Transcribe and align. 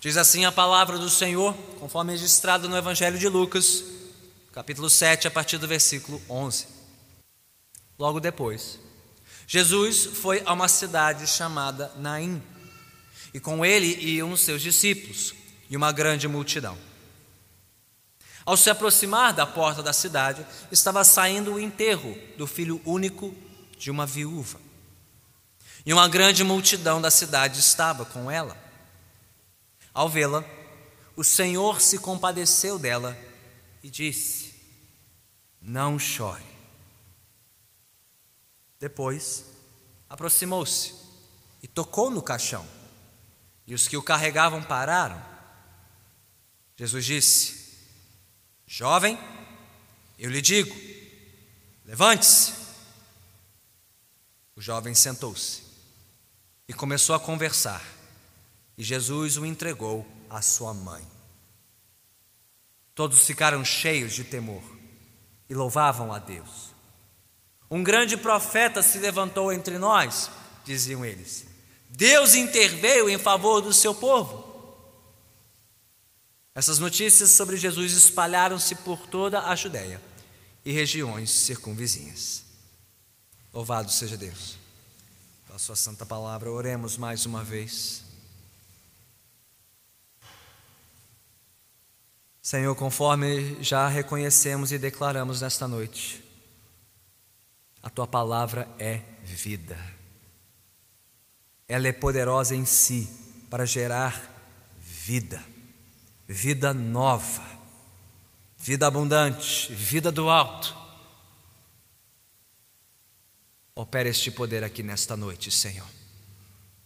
Diz 0.00 0.16
assim 0.16 0.46
a 0.46 0.50
palavra 0.50 0.96
do 0.96 1.10
Senhor, 1.10 1.54
conforme 1.78 2.12
registrado 2.12 2.66
no 2.70 2.74
Evangelho 2.74 3.18
de 3.18 3.28
Lucas, 3.28 3.84
capítulo 4.50 4.88
7, 4.88 5.28
a 5.28 5.30
partir 5.30 5.58
do 5.58 5.68
versículo 5.68 6.22
11. 6.26 6.66
Logo 7.98 8.18
depois, 8.18 8.78
Jesus 9.46 10.06
foi 10.06 10.42
a 10.46 10.54
uma 10.54 10.68
cidade 10.68 11.26
chamada 11.26 11.92
Naim, 11.98 12.42
e 13.34 13.38
com 13.38 13.62
ele 13.62 13.94
iam 14.02 14.34
seus 14.38 14.62
discípulos 14.62 15.34
e 15.68 15.76
uma 15.76 15.92
grande 15.92 16.26
multidão. 16.26 16.78
Ao 18.46 18.56
se 18.56 18.70
aproximar 18.70 19.34
da 19.34 19.46
porta 19.46 19.82
da 19.82 19.92
cidade, 19.92 20.46
estava 20.72 21.04
saindo 21.04 21.52
o 21.52 21.60
enterro 21.60 22.16
do 22.38 22.46
filho 22.46 22.80
único 22.86 23.34
de 23.76 23.90
uma 23.90 24.06
viúva. 24.06 24.58
E 25.84 25.92
uma 25.92 26.08
grande 26.08 26.42
multidão 26.42 27.02
da 27.02 27.10
cidade 27.10 27.60
estava 27.60 28.06
com 28.06 28.30
ela. 28.30 28.69
Ao 29.92 30.08
vê-la, 30.08 30.44
o 31.16 31.24
Senhor 31.24 31.80
se 31.80 31.98
compadeceu 31.98 32.78
dela 32.78 33.16
e 33.82 33.90
disse: 33.90 34.54
Não 35.60 35.98
chore. 35.98 36.44
Depois, 38.78 39.44
aproximou-se 40.08 40.94
e 41.62 41.68
tocou 41.68 42.10
no 42.10 42.22
caixão. 42.22 42.66
E 43.66 43.74
os 43.74 43.86
que 43.86 43.96
o 43.96 44.02
carregavam 44.02 44.62
pararam. 44.62 45.22
Jesus 46.76 47.04
disse: 47.04 47.78
Jovem, 48.66 49.18
eu 50.18 50.30
lhe 50.30 50.40
digo, 50.40 50.74
levante-se. 51.84 52.54
O 54.54 54.60
jovem 54.60 54.94
sentou-se 54.94 55.62
e 56.68 56.72
começou 56.72 57.14
a 57.14 57.20
conversar 57.20 57.99
e 58.80 58.82
Jesus 58.82 59.36
o 59.36 59.44
entregou 59.44 60.06
à 60.30 60.40
sua 60.40 60.72
mãe. 60.72 61.06
Todos 62.94 63.26
ficaram 63.26 63.62
cheios 63.62 64.14
de 64.14 64.24
temor 64.24 64.62
e 65.50 65.54
louvavam 65.54 66.10
a 66.10 66.18
Deus. 66.18 66.74
Um 67.70 67.82
grande 67.82 68.16
profeta 68.16 68.82
se 68.82 68.98
levantou 68.98 69.52
entre 69.52 69.76
nós, 69.76 70.30
diziam 70.64 71.04
eles. 71.04 71.44
Deus 71.90 72.34
interveio 72.34 73.10
em 73.10 73.18
favor 73.18 73.60
do 73.60 73.70
seu 73.70 73.94
povo. 73.94 74.48
Essas 76.54 76.78
notícias 76.78 77.28
sobre 77.28 77.58
Jesus 77.58 77.92
espalharam-se 77.92 78.76
por 78.76 79.06
toda 79.08 79.42
a 79.42 79.54
Judéia 79.54 80.00
e 80.64 80.72
regiões 80.72 81.30
circunvizinhas. 81.30 82.44
Louvado 83.52 83.92
seja 83.92 84.16
Deus. 84.16 84.56
Pela 85.46 85.58
sua 85.58 85.76
santa 85.76 86.06
palavra, 86.06 86.50
oremos 86.50 86.96
mais 86.96 87.26
uma 87.26 87.44
vez. 87.44 88.08
Senhor, 92.42 92.74
conforme 92.74 93.62
já 93.62 93.86
reconhecemos 93.86 94.72
e 94.72 94.78
declaramos 94.78 95.42
nesta 95.42 95.68
noite, 95.68 96.24
a 97.82 97.90
tua 97.90 98.06
palavra 98.06 98.66
é 98.78 99.02
vida. 99.22 99.78
Ela 101.68 101.88
é 101.88 101.92
poderosa 101.92 102.54
em 102.54 102.64
si 102.64 103.08
para 103.50 103.66
gerar 103.66 104.18
vida, 104.78 105.44
vida 106.26 106.72
nova, 106.72 107.44
vida 108.56 108.86
abundante, 108.86 109.72
vida 109.74 110.10
do 110.10 110.30
alto. 110.30 110.74
Opera 113.74 114.08
este 114.08 114.30
poder 114.30 114.64
aqui 114.64 114.82
nesta 114.82 115.16
noite, 115.16 115.50
Senhor. 115.50 115.86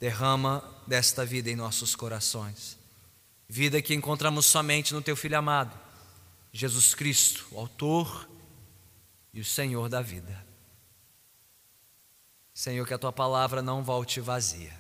Derrama 0.01 0.63
desta 0.87 1.25
vida 1.25 1.49
em 1.49 1.57
nossos 1.57 1.95
corações 1.95 2.84
Vida 3.49 3.83
que 3.83 3.95
encontramos 3.95 4.47
somente 4.47 4.95
no 4.95 5.03
Teu 5.03 5.15
Filho 5.15 5.39
amado, 5.39 5.79
Jesus 6.53 6.95
Cristo, 6.95 7.47
o 7.51 7.59
Autor 7.59 8.29
e 9.33 9.41
o 9.41 9.45
Senhor 9.45 9.89
da 9.89 10.01
vida. 10.01 10.45
Senhor, 12.55 12.87
que 12.87 12.95
a 12.95 12.99
Tua 12.99 13.13
palavra 13.13 13.61
não 13.61 13.83
volte 13.83 14.21
vazia, 14.21 14.73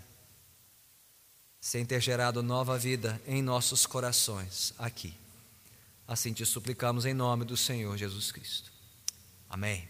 sem 1.60 1.84
ter 1.84 2.00
gerado 2.00 2.42
nova 2.42 2.78
vida 2.78 3.20
em 3.26 3.42
nossos 3.42 3.84
corações 3.84 4.72
aqui. 4.78 5.14
Assim 6.06 6.32
te 6.32 6.44
suplicamos 6.44 7.04
em 7.06 7.14
nome 7.14 7.44
do 7.44 7.56
Senhor 7.56 7.97
Jesus 7.97 8.30
Cristo. 8.30 8.70
Amém. 9.48 9.88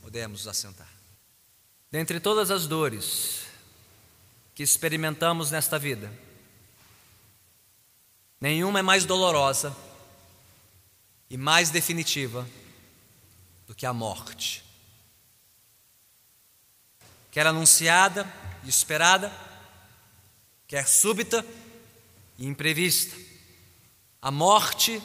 Podemos 0.00 0.46
assentar. 0.46 0.88
Dentre 1.90 2.20
todas 2.20 2.50
as 2.50 2.66
dores 2.66 3.44
que 4.54 4.62
experimentamos 4.62 5.50
nesta 5.50 5.78
vida, 5.78 6.12
Nenhuma 8.44 8.80
é 8.80 8.82
mais 8.82 9.06
dolorosa 9.06 9.74
e 11.30 11.36
mais 11.38 11.70
definitiva 11.70 12.46
do 13.66 13.74
que 13.74 13.86
a 13.86 13.92
morte. 13.94 14.62
Quer 17.30 17.46
anunciada 17.46 18.30
e 18.62 18.68
esperada, 18.68 19.32
quer 20.68 20.86
súbita 20.86 21.42
e 22.36 22.46
imprevista. 22.46 23.16
A 24.20 24.30
morte 24.30 25.02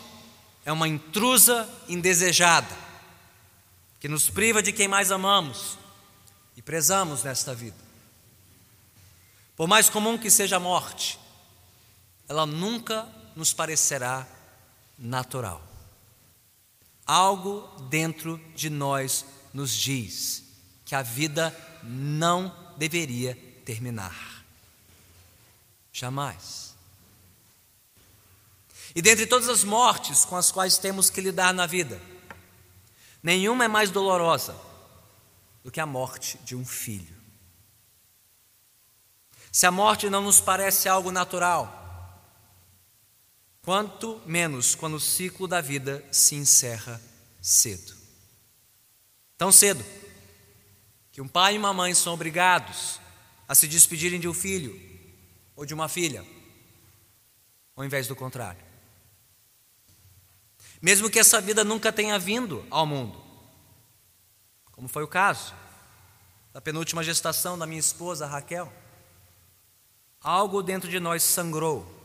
é 0.65 0.73
uma 0.73 0.89
intrusa 0.89 1.65
indesejada 1.87 2.75
que 4.01 4.09
nos 4.09 4.29
priva 4.29 4.61
de 4.61 4.73
quem 4.73 4.89
mais 4.89 5.13
amamos 5.13 5.77
e 6.57 6.61
prezamos 6.61 7.23
nesta 7.23 7.55
vida. 7.55 7.79
Por 9.55 9.65
mais 9.65 9.89
comum 9.89 10.17
que 10.17 10.29
seja 10.29 10.57
a 10.57 10.59
morte, 10.59 11.17
ela 12.27 12.45
nunca 12.45 13.07
nos 13.39 13.53
parecerá 13.53 14.27
natural. 14.97 15.63
Algo 17.05 17.61
dentro 17.89 18.37
de 18.53 18.69
nós 18.69 19.25
nos 19.53 19.71
diz 19.73 20.43
que 20.83 20.93
a 20.93 21.01
vida 21.01 21.55
não 21.81 22.53
deveria 22.77 23.35
terminar. 23.63 24.43
Jamais. 25.93 26.75
E 28.93 29.01
dentre 29.01 29.25
todas 29.25 29.47
as 29.47 29.63
mortes 29.63 30.25
com 30.25 30.35
as 30.35 30.51
quais 30.51 30.77
temos 30.77 31.09
que 31.09 31.21
lidar 31.21 31.53
na 31.53 31.65
vida, 31.65 31.99
nenhuma 33.23 33.63
é 33.63 33.67
mais 33.69 33.89
dolorosa 33.89 34.53
do 35.63 35.71
que 35.71 35.79
a 35.79 35.85
morte 35.85 36.37
de 36.39 36.57
um 36.57 36.65
filho. 36.65 37.15
Se 39.49 39.65
a 39.65 39.71
morte 39.71 40.09
não 40.09 40.23
nos 40.23 40.41
parece 40.41 40.89
algo 40.89 41.09
natural, 41.09 41.78
quanto 43.69 44.19
menos 44.25 44.73
quando 44.73 44.95
o 44.95 44.99
ciclo 44.99 45.47
da 45.47 45.61
vida 45.61 46.03
se 46.11 46.33
encerra 46.33 46.99
cedo. 47.39 47.95
Tão 49.37 49.51
cedo 49.51 49.85
que 51.11 51.21
um 51.21 51.27
pai 51.27 51.53
e 51.53 51.57
uma 51.59 51.71
mãe 51.71 51.93
são 51.93 52.15
obrigados 52.15 52.99
a 53.47 53.53
se 53.53 53.67
despedirem 53.67 54.19
de 54.19 54.27
um 54.27 54.33
filho 54.33 54.75
ou 55.55 55.67
de 55.67 55.75
uma 55.75 55.87
filha, 55.87 56.25
ao 57.75 57.85
invés 57.85 58.07
do 58.07 58.15
contrário. 58.15 58.59
Mesmo 60.81 61.07
que 61.07 61.19
essa 61.19 61.39
vida 61.39 61.63
nunca 61.63 61.93
tenha 61.93 62.17
vindo 62.17 62.65
ao 62.71 62.87
mundo, 62.87 63.23
como 64.71 64.87
foi 64.87 65.03
o 65.03 65.07
caso 65.07 65.53
da 66.51 66.59
penúltima 66.59 67.03
gestação 67.03 67.55
da 67.55 67.67
minha 67.67 67.79
esposa 67.79 68.25
Raquel, 68.25 68.73
algo 70.19 70.63
dentro 70.63 70.89
de 70.89 70.99
nós 70.99 71.21
sangrou 71.21 71.98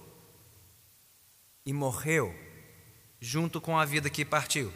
e 1.64 1.72
morreu 1.72 2.34
junto 3.20 3.60
com 3.60 3.78
a 3.78 3.84
vida 3.84 4.10
que 4.10 4.24
partiu, 4.24 4.72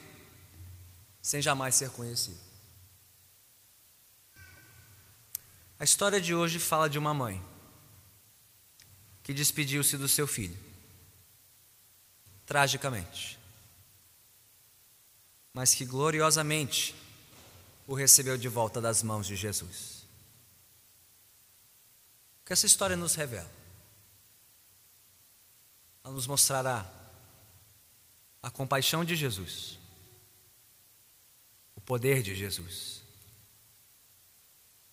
sem 1.21 1.43
jamais 1.43 1.75
ser 1.75 1.91
conhecido. 1.91 2.41
A 5.79 5.85
história 5.85 6.21
de 6.21 6.35
hoje 6.35 6.59
fala 6.59 6.89
de 6.89 6.99
uma 6.99 7.13
mãe 7.13 7.45
que 9.23 9.35
despediu-se 9.35 9.97
do 9.99 10.09
seu 10.09 10.27
filho, 10.27 10.59
tragicamente, 12.47 13.39
mas 15.53 15.75
que 15.75 15.85
gloriosamente 15.85 16.95
o 17.87 17.95
recebeu 17.95 18.39
de 18.39 18.49
volta 18.49 18.81
das 18.81 19.03
mãos 19.03 19.27
de 19.27 19.37
Jesus. 19.37 20.07
O 22.41 22.47
que 22.47 22.53
essa 22.55 22.67
história 22.67 22.97
nos 22.97 23.15
revela? 23.15 23.51
Ela 26.09 26.15
nos 26.15 26.27
mostrará 26.27 26.91
a 28.43 28.51
compaixão 28.51 29.05
de 29.05 29.15
Jesus, 29.15 29.79
o 31.77 31.83
poder 31.83 32.23
de 32.23 32.35
Jesus 32.35 33.03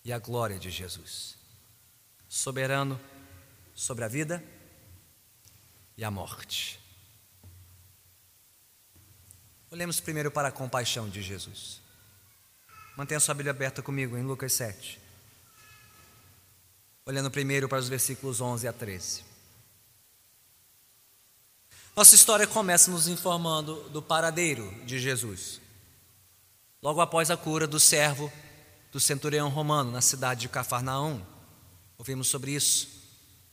e 0.04 0.12
a 0.12 0.18
glória 0.18 0.58
de 0.58 0.70
Jesus, 0.70 1.38
soberano 2.28 3.00
sobre 3.74 4.04
a 4.04 4.08
vida 4.08 4.44
e 5.96 6.04
a 6.04 6.10
morte. 6.10 6.78
Olhemos 9.70 10.00
primeiro 10.00 10.30
para 10.30 10.48
a 10.48 10.52
compaixão 10.52 11.08
de 11.08 11.22
Jesus. 11.22 11.80
Mantenha 12.94 13.20
sua 13.20 13.34
Bíblia 13.34 13.52
aberta 13.52 13.82
comigo 13.82 14.18
em 14.18 14.22
Lucas 14.22 14.52
7. 14.52 15.00
Olhando 17.06 17.30
primeiro 17.30 17.68
para 17.70 17.78
os 17.78 17.88
versículos 17.88 18.42
11 18.42 18.68
a 18.68 18.72
13. 18.72 19.35
Nossa 21.96 22.14
história 22.14 22.46
começa 22.46 22.90
nos 22.90 23.08
informando 23.08 23.88
do 23.88 24.02
paradeiro 24.02 24.70
de 24.84 24.98
Jesus. 24.98 25.62
Logo 26.82 27.00
após 27.00 27.30
a 27.30 27.38
cura 27.38 27.66
do 27.66 27.80
servo 27.80 28.30
do 28.92 29.00
centurião 29.00 29.48
romano 29.48 29.90
na 29.90 30.02
cidade 30.02 30.42
de 30.42 30.48
Cafarnaum, 30.50 31.24
ouvimos 31.96 32.28
sobre 32.28 32.50
isso 32.50 32.86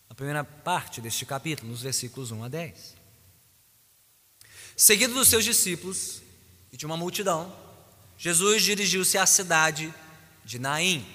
na 0.09 0.15
primeira 0.15 0.43
parte 0.43 0.99
deste 0.99 1.25
capítulo, 1.25 1.71
nos 1.71 1.83
versículos 1.83 2.31
1 2.31 2.43
a 2.43 2.49
10. 2.49 2.95
Seguido 4.75 5.13
dos 5.13 5.29
seus 5.29 5.45
discípulos 5.45 6.21
e 6.69 6.75
de 6.75 6.85
uma 6.85 6.97
multidão, 6.97 7.55
Jesus 8.17 8.61
dirigiu-se 8.61 9.17
à 9.17 9.25
cidade 9.25 9.93
de 10.43 10.59
Naim, 10.59 11.07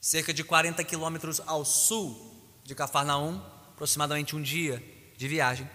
cerca 0.00 0.34
de 0.34 0.42
40 0.42 0.82
quilômetros 0.82 1.40
ao 1.46 1.64
sul 1.64 2.58
de 2.64 2.74
Cafarnaum, 2.74 3.40
aproximadamente 3.68 4.34
um 4.34 4.42
dia 4.42 4.82
de 5.16 5.28
viagem 5.28 5.70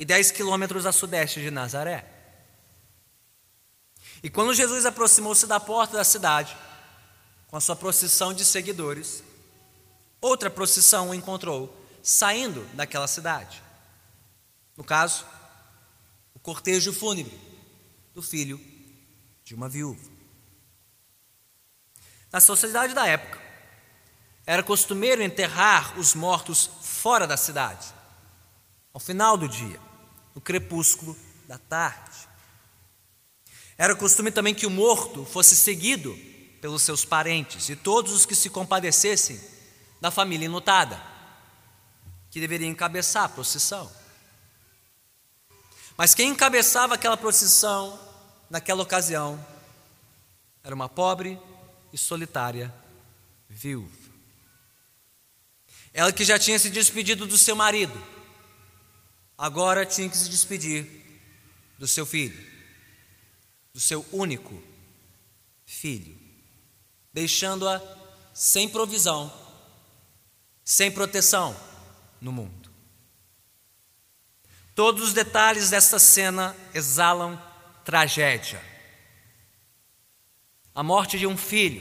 e 0.00 0.04
10 0.06 0.30
quilômetros 0.30 0.86
a 0.86 0.92
sudeste 0.92 1.42
de 1.42 1.50
Nazaré. 1.50 2.06
E 4.22 4.30
quando 4.30 4.54
Jesus 4.54 4.86
aproximou-se 4.86 5.46
da 5.46 5.60
porta 5.60 5.98
da 5.98 6.04
cidade, 6.04 6.56
com 7.48 7.58
a 7.58 7.60
sua 7.60 7.76
procissão 7.76 8.32
de 8.32 8.42
seguidores, 8.42 9.22
outra 10.18 10.48
procissão 10.48 11.10
o 11.10 11.14
encontrou 11.14 11.76
saindo 12.02 12.64
daquela 12.72 13.06
cidade. 13.06 13.62
No 14.74 14.82
caso, 14.82 15.26
o 16.32 16.38
cortejo 16.38 16.94
fúnebre 16.94 17.38
do 18.14 18.22
filho 18.22 18.58
de 19.44 19.54
uma 19.54 19.68
viúva. 19.68 20.08
Na 22.32 22.40
sociedade 22.40 22.94
da 22.94 23.06
época, 23.06 23.38
era 24.46 24.62
costumeiro 24.62 25.22
enterrar 25.22 25.98
os 25.98 26.14
mortos 26.14 26.70
fora 26.80 27.26
da 27.26 27.36
cidade, 27.36 27.86
ao 28.94 29.00
final 29.00 29.36
do 29.36 29.46
dia 29.46 29.89
crepúsculo 30.40 31.16
da 31.46 31.58
tarde. 31.58 32.28
Era 33.76 33.96
costume 33.96 34.30
também 34.30 34.54
que 34.54 34.66
o 34.66 34.70
morto 34.70 35.24
fosse 35.24 35.56
seguido 35.56 36.16
pelos 36.60 36.82
seus 36.82 37.04
parentes 37.04 37.68
e 37.68 37.76
todos 37.76 38.12
os 38.12 38.26
que 38.26 38.34
se 38.34 38.50
compadecessem 38.50 39.40
da 40.00 40.10
família 40.10 40.46
enlutada, 40.46 41.00
que 42.30 42.40
deveria 42.40 42.66
encabeçar 42.66 43.24
a 43.24 43.28
procissão. 43.28 43.90
Mas 45.96 46.14
quem 46.14 46.30
encabeçava 46.30 46.94
aquela 46.94 47.16
procissão 47.16 47.98
naquela 48.48 48.82
ocasião 48.82 49.44
era 50.62 50.74
uma 50.74 50.88
pobre 50.88 51.38
e 51.92 51.98
solitária 51.98 52.72
viúva. 53.48 53.98
Ela 55.92 56.12
que 56.12 56.24
já 56.24 56.38
tinha 56.38 56.58
se 56.58 56.70
despedido 56.70 57.26
do 57.26 57.36
seu 57.36 57.56
marido 57.56 58.19
agora 59.40 59.86
tinha 59.86 60.06
que 60.06 60.18
se 60.18 60.28
despedir 60.28 60.86
do 61.78 61.88
seu 61.88 62.04
filho, 62.04 62.38
do 63.72 63.80
seu 63.80 64.04
único 64.12 64.62
filho, 65.64 66.14
deixando-a 67.10 67.80
sem 68.34 68.68
provisão, 68.68 69.32
sem 70.62 70.90
proteção 70.90 71.56
no 72.20 72.30
mundo. 72.30 72.70
Todos 74.74 75.04
os 75.04 75.14
detalhes 75.14 75.70
desta 75.70 75.98
cena 75.98 76.54
exalam 76.74 77.42
tragédia. 77.82 78.62
A 80.74 80.82
morte 80.82 81.18
de 81.18 81.26
um 81.26 81.36
filho, 81.36 81.80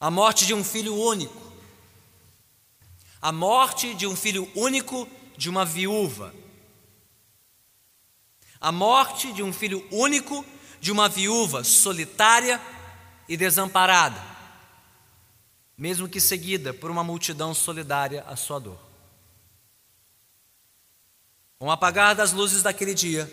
a 0.00 0.10
morte 0.10 0.46
de 0.46 0.52
um 0.52 0.64
filho 0.64 0.96
único, 0.96 1.40
a 3.22 3.30
morte 3.30 3.94
de 3.94 4.04
um 4.04 4.16
filho 4.16 4.50
único 4.56 5.08
de 5.36 5.48
uma 5.48 5.64
viúva. 5.64 6.34
A 8.60 8.72
morte 8.72 9.32
de 9.32 9.42
um 9.42 9.52
filho 9.52 9.86
único 9.90 10.44
de 10.80 10.92
uma 10.92 11.08
viúva 11.08 11.64
solitária 11.64 12.60
e 13.28 13.36
desamparada, 13.36 14.20
mesmo 15.76 16.08
que 16.08 16.20
seguida 16.20 16.72
por 16.72 16.90
uma 16.90 17.02
multidão 17.02 17.54
solidária 17.54 18.22
à 18.24 18.36
sua 18.36 18.58
dor. 18.58 18.78
Com 21.58 21.66
o 21.66 21.70
apagar 21.70 22.14
das 22.14 22.32
luzes 22.32 22.62
daquele 22.62 22.92
dia, 22.92 23.30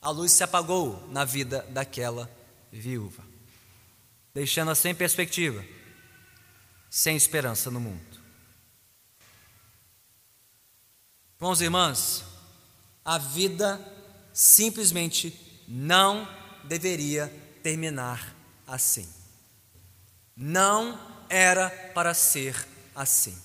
a 0.00 0.10
luz 0.10 0.32
se 0.32 0.42
apagou 0.42 1.08
na 1.10 1.24
vida 1.24 1.64
daquela 1.70 2.28
viúva, 2.72 3.22
deixando-a 4.34 4.74
sem 4.74 4.92
perspectiva, 4.92 5.64
sem 6.90 7.16
esperança 7.16 7.70
no 7.70 7.78
mundo. 7.78 8.11
Irmãos 11.42 11.60
e 11.60 11.64
irmãs, 11.64 12.24
a 13.04 13.18
vida 13.18 13.80
simplesmente 14.32 15.64
não 15.66 16.28
deveria 16.62 17.26
terminar 17.64 18.32
assim. 18.64 19.12
Não 20.36 20.96
era 21.28 21.68
para 21.92 22.14
ser 22.14 22.64
assim. 22.94 23.36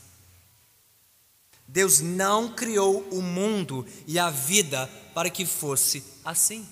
Deus 1.67 1.99
não 1.99 2.53
criou 2.53 3.01
o 3.09 3.19
mundo 3.19 3.83
e 4.05 4.19
a 4.19 4.29
vida 4.29 4.85
para 5.15 5.31
que 5.31 5.43
fosse 5.43 6.03
assim. 6.23 6.69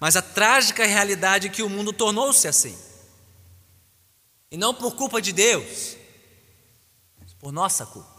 Mas 0.00 0.16
a 0.16 0.22
trágica 0.22 0.86
realidade 0.86 1.48
é 1.48 1.50
que 1.50 1.62
o 1.62 1.68
mundo 1.68 1.92
tornou-se 1.92 2.48
assim. 2.48 2.78
E 4.50 4.56
não 4.56 4.72
por 4.72 4.96
culpa 4.96 5.20
de 5.20 5.34
Deus, 5.34 5.98
por 7.38 7.52
nossa 7.52 7.86
culpa. 7.86 8.16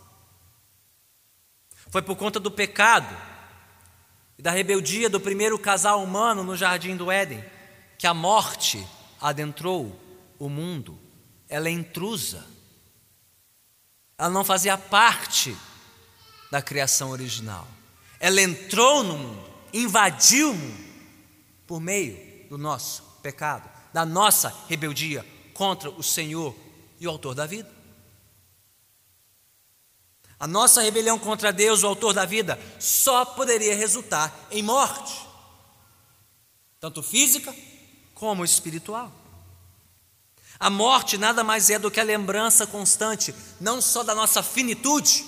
Foi 1.90 2.02
por 2.02 2.16
conta 2.16 2.40
do 2.40 2.52
pecado 2.52 3.16
e 4.38 4.42
da 4.42 4.52
rebeldia 4.52 5.10
do 5.10 5.20
primeiro 5.20 5.58
casal 5.58 6.04
humano 6.04 6.44
no 6.44 6.56
jardim 6.56 6.96
do 6.96 7.12
Éden 7.12 7.44
que 7.98 8.06
a 8.06 8.14
morte 8.14 8.86
adentrou 9.20 10.00
o 10.38 10.50
mundo. 10.50 11.00
Ela 11.50 11.68
é 11.68 11.72
intrusa. 11.72 12.46
Ela 14.18 14.30
não 14.30 14.44
fazia 14.44 14.78
parte 14.78 15.56
da 16.52 16.62
criação 16.62 17.10
original. 17.10 17.68
Ela 18.20 18.42
entrou 18.42 19.04
no 19.04 19.18
mundo, 19.18 19.50
invadiu 19.74 20.52
o 20.52 20.56
mundo 20.56 20.88
por 21.66 21.80
meio 21.80 22.48
do 22.50 22.58
nosso 22.58 23.04
pecado, 23.22 23.70
da 23.94 24.06
nossa 24.06 24.54
rebeldia 24.68 25.26
contra 25.54 25.90
o 25.90 26.02
Senhor 26.02 26.56
e 27.00 27.08
o 27.08 27.10
autor 27.10 27.36
da 27.36 27.46
vida. 27.46 27.77
A 30.40 30.46
nossa 30.48 30.82
rebelião 30.82 31.18
contra 31.18 31.52
Deus, 31.52 31.84
o 31.84 31.88
autor 31.88 32.14
da 32.14 32.26
vida, 32.26 32.60
só 32.80 33.26
poderia 33.26 33.76
resultar 33.76 34.48
em 34.52 34.62
morte, 34.62 35.28
tanto 36.80 37.02
física 37.02 37.56
como 38.14 38.46
espiritual. 38.46 39.12
A 40.60 40.70
morte 40.70 41.18
nada 41.18 41.44
mais 41.44 41.70
é 41.70 41.80
do 41.80 41.90
que 41.90 42.00
a 42.00 42.04
lembrança 42.04 42.68
constante, 42.68 43.34
não 43.60 43.82
só 43.82 44.04
da 44.04 44.14
nossa 44.14 44.44
finitude, 44.44 45.26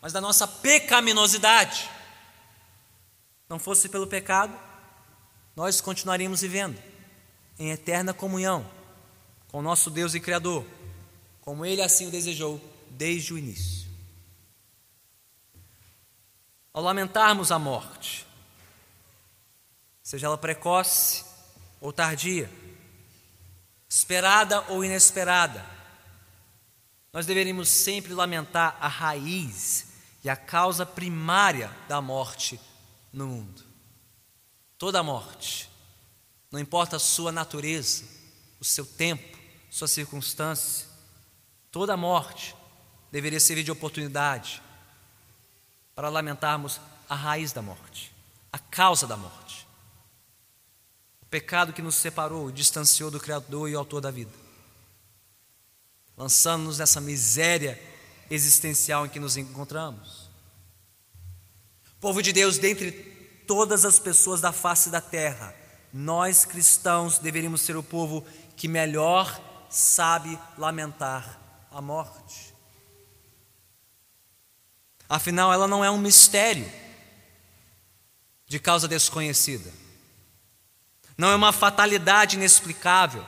mas 0.00 0.12
da 0.12 0.20
nossa 0.20 0.46
pecaminosidade. 0.46 1.88
Não 3.48 3.58
fosse 3.58 3.88
pelo 3.88 4.06
pecado, 4.06 4.56
nós 5.56 5.80
continuaríamos 5.80 6.40
vivendo 6.40 6.80
em 7.58 7.70
eterna 7.70 8.12
comunhão 8.12 8.68
com 9.48 9.62
nosso 9.62 9.90
Deus 9.90 10.14
e 10.14 10.20
Criador, 10.20 10.64
como 11.40 11.64
Ele 11.64 11.82
assim 11.82 12.06
o 12.06 12.10
desejou 12.10 12.60
desde 12.98 13.32
o 13.32 13.38
início. 13.38 13.88
Ao 16.74 16.82
lamentarmos 16.82 17.52
a 17.52 17.58
morte, 17.58 18.26
seja 20.02 20.26
ela 20.26 20.36
precoce 20.36 21.24
ou 21.80 21.92
tardia, 21.92 22.50
esperada 23.88 24.60
ou 24.68 24.84
inesperada, 24.84 25.64
nós 27.12 27.24
deveríamos 27.24 27.68
sempre 27.68 28.12
lamentar 28.12 28.76
a 28.80 28.88
raiz 28.88 29.86
e 30.24 30.28
a 30.28 30.36
causa 30.36 30.84
primária 30.84 31.70
da 31.88 32.02
morte 32.02 32.60
no 33.12 33.28
mundo. 33.28 33.64
Toda 34.76 35.02
morte, 35.04 35.70
não 36.50 36.58
importa 36.58 36.96
a 36.96 37.00
sua 37.00 37.30
natureza, 37.30 38.04
o 38.60 38.64
seu 38.64 38.84
tempo, 38.84 39.38
sua 39.70 39.88
circunstância, 39.88 40.86
toda 41.70 41.96
morte 41.96 42.57
deveria 43.10 43.40
servir 43.40 43.64
de 43.64 43.70
oportunidade 43.70 44.62
para 45.94 46.08
lamentarmos 46.08 46.80
a 47.08 47.14
raiz 47.14 47.52
da 47.52 47.62
morte, 47.62 48.14
a 48.52 48.58
causa 48.58 49.06
da 49.06 49.16
morte. 49.16 49.66
O 51.22 51.26
pecado 51.26 51.72
que 51.72 51.82
nos 51.82 51.96
separou 51.96 52.50
e 52.50 52.52
distanciou 52.52 53.10
do 53.10 53.20
Criador 53.20 53.68
e 53.68 53.74
Autor 53.74 54.00
da 54.00 54.10
vida, 54.10 54.32
lançando-nos 56.16 56.78
nessa 56.78 57.00
miséria 57.00 57.80
existencial 58.30 59.06
em 59.06 59.08
que 59.08 59.20
nos 59.20 59.36
encontramos. 59.36 60.28
Povo 62.00 62.22
de 62.22 62.32
Deus, 62.32 62.58
dentre 62.58 62.92
todas 63.46 63.84
as 63.84 63.98
pessoas 63.98 64.40
da 64.40 64.52
face 64.52 64.90
da 64.90 65.00
terra, 65.00 65.54
nós 65.92 66.44
cristãos 66.44 67.18
deveríamos 67.18 67.62
ser 67.62 67.76
o 67.76 67.82
povo 67.82 68.24
que 68.56 68.68
melhor 68.68 69.40
sabe 69.68 70.38
lamentar 70.56 71.66
a 71.70 71.80
morte. 71.80 72.54
Afinal, 75.08 75.52
ela 75.52 75.66
não 75.66 75.84
é 75.84 75.90
um 75.90 75.98
mistério 75.98 76.70
de 78.46 78.58
causa 78.58 78.86
desconhecida. 78.86 79.72
Não 81.16 81.30
é 81.30 81.34
uma 81.34 81.52
fatalidade 81.52 82.36
inexplicável. 82.36 83.24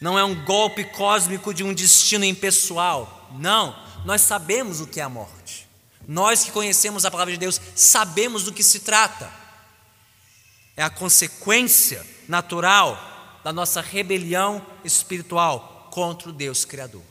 Não 0.00 0.18
é 0.18 0.24
um 0.24 0.44
golpe 0.44 0.84
cósmico 0.84 1.54
de 1.54 1.64
um 1.64 1.72
destino 1.72 2.24
impessoal. 2.24 3.30
Não, 3.38 3.74
nós 4.04 4.20
sabemos 4.20 4.80
o 4.80 4.86
que 4.86 5.00
é 5.00 5.02
a 5.02 5.08
morte. 5.08 5.66
Nós 6.06 6.44
que 6.44 6.52
conhecemos 6.52 7.04
a 7.04 7.10
palavra 7.10 7.32
de 7.32 7.38
Deus 7.38 7.60
sabemos 7.74 8.44
do 8.44 8.52
que 8.52 8.62
se 8.62 8.80
trata. 8.80 9.30
É 10.76 10.82
a 10.82 10.90
consequência 10.90 12.06
natural 12.28 13.40
da 13.42 13.52
nossa 13.52 13.80
rebelião 13.80 14.64
espiritual 14.84 15.88
contra 15.90 16.28
o 16.28 16.32
Deus 16.32 16.64
Criador. 16.64 17.02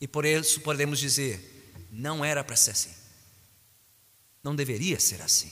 E 0.00 0.08
por 0.08 0.24
isso 0.24 0.60
podemos 0.60 0.98
dizer: 0.98 1.55
não 1.96 2.22
era 2.24 2.44
para 2.44 2.54
ser 2.54 2.72
assim. 2.72 2.94
Não 4.42 4.54
deveria 4.54 5.00
ser 5.00 5.22
assim. 5.22 5.50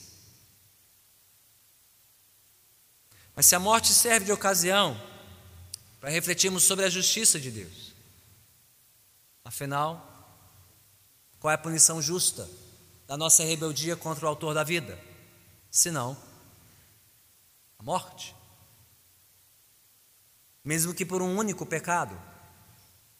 Mas 3.35 3.47
se 3.47 3.55
a 3.55 3.59
morte 3.59 3.93
serve 3.93 4.27
de 4.27 4.33
ocasião 4.33 5.01
para 5.99 6.11
refletirmos 6.11 6.63
sobre 6.63 6.85
a 6.85 6.91
justiça 6.91 7.41
de 7.41 7.51
Deus, 7.51 7.95
afinal, 9.45 10.11
qual 11.41 11.51
é 11.51 11.55
a 11.55 11.59
punição 11.59 12.01
justa 12.01 12.49
da 13.07 13.17
nossa 13.17 13.43
rebeldia 13.43 13.97
contra 13.97 14.27
o 14.27 14.29
Autor 14.29 14.55
da 14.55 14.63
vida? 14.63 14.99
Senão, 15.71 16.17
a 17.79 17.83
morte. 17.83 18.37
Mesmo 20.63 20.95
que 20.95 21.05
por 21.05 21.21
um 21.21 21.37
único 21.37 21.67
pecado, 21.67 22.21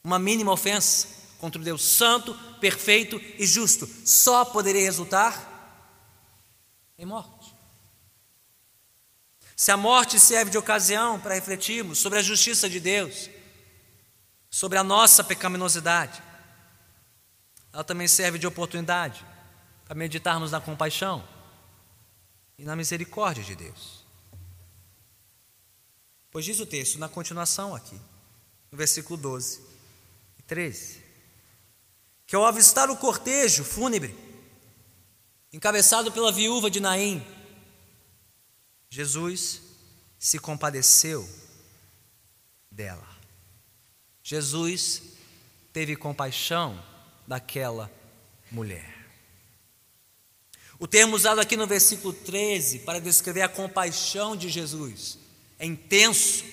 uma 0.03 0.19
mínima 0.19 0.53
ofensa 0.53 1.24
contra 1.45 1.61
o 1.61 1.65
Deus 1.65 1.85
Santo, 1.85 2.35
perfeito 2.59 3.21
e 3.39 3.47
justo, 3.47 3.87
só 4.07 4.47
poderia 4.47 4.81
resultar 4.81 5.93
em 6.97 7.05
morte. 7.05 7.55
Se 9.55 9.71
a 9.71 9.77
morte 9.77 10.19
serve 10.19 10.51
de 10.51 10.57
ocasião 10.57 11.21
para 11.21 11.35
refletirmos 11.35 11.99
sobre 11.99 12.19
a 12.19 12.23
justiça 12.23 12.67
de 12.67 12.81
Deus, 12.81 13.29
sobre 14.49 14.79
a 14.79 14.83
nossa 14.83 15.23
pecaminosidade, 15.23 16.23
ela 17.71 17.85
também 17.85 18.09
serve 18.09 18.39
de 18.39 18.47
oportunidade 18.47 19.23
para 19.85 19.95
meditarmos 19.95 20.51
na 20.51 20.63
compaixão 20.63 21.29
e 22.57 22.65
na 22.65 22.75
misericórdia 22.75 23.45
de 23.45 23.55
Deus. 23.55 24.03
Pois 26.31 26.47
diz 26.47 26.59
o 26.59 26.65
texto 26.65 26.99
na 26.99 27.07
continuação 27.07 27.75
aqui, 27.75 28.01
no 28.73 28.79
versículo 28.79 29.19
12 29.19 29.61
e 30.39 30.43
13, 30.43 31.04
que 32.27 32.35
ao 32.35 32.47
avistar 32.47 32.91
o 32.91 32.97
cortejo 32.97 33.65
fúnebre, 33.65 34.17
encabeçado 35.53 36.11
pela 36.11 36.33
viúva 36.33 36.71
de 36.71 36.81
Naim, 36.81 37.25
Jesus 38.89 39.63
se 40.19 40.39
compadeceu 40.39 41.29
dela. 42.71 43.07
Jesus 44.23 45.03
teve 45.73 45.97
compaixão 45.97 46.83
daquela 47.27 47.91
mulher. 48.51 48.95
O 50.79 50.87
termo 50.89 51.15
usado 51.15 51.41
aqui 51.41 51.57
no 51.57 51.67
versículo 51.67 52.13
13 52.13 52.81
para 52.81 53.01
descrever 53.01 53.43
a 53.43 53.49
compaixão 53.49 54.37
de 54.37 54.49
Jesus 54.49 55.19
é 55.59 55.67
intenso, 55.67 56.45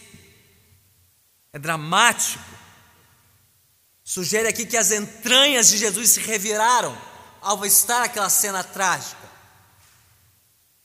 é 1.54 1.60
dramático. 1.60 2.61
Sugere 4.12 4.50
aqui 4.50 4.66
que 4.66 4.76
as 4.76 4.92
entranhas 4.92 5.70
de 5.70 5.78
Jesus 5.78 6.10
se 6.10 6.20
reviraram 6.20 7.02
ao 7.40 7.66
estar 7.66 8.04
aquela 8.04 8.30
cena 8.30 8.62
trágica. 8.62 9.26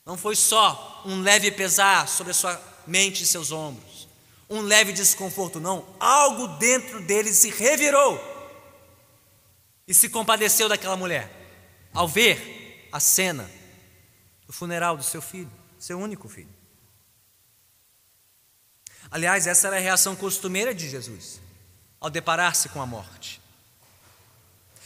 Não 0.05 0.17
foi 0.17 0.37
só 0.37 1.03
um 1.05 1.23
leve 1.23 1.51
pesar 1.51 2.07
sobre 2.07 2.31
a 2.31 2.35
sua 2.35 2.63
mente 2.87 3.25
e 3.25 3.27
seus 3.27 3.51
ombros, 3.51 4.07
um 4.49 4.61
leve 4.61 4.93
desconforto, 4.93 5.59
não. 5.59 5.85
Algo 5.99 6.47
dentro 6.59 7.03
dele 7.03 7.35
se 7.35 7.51
revirou 7.51 8.17
e 9.89 9.93
se 9.93 10.09
compadeceu 10.09 10.69
daquela 10.69 10.97
mulher 10.97 11.29
ao 11.93 12.07
ver 12.07 12.89
a 12.93 13.01
cena 13.01 13.51
do 14.47 14.53
funeral 14.53 14.97
do 14.97 15.03
seu 15.03 15.21
filho, 15.21 15.51
seu 15.81 15.99
único 15.99 16.29
filho. 16.29 16.55
Aliás, 19.11 19.49
essa 19.49 19.67
era 19.67 19.79
a 19.79 19.81
reação 19.81 20.15
costumeira 20.15 20.73
de 20.73 20.89
Jesus 20.89 21.45
ao 22.01 22.11
deparar-se 22.11 22.69
com 22.69 22.81
a 22.81 22.87
morte. 22.87 23.41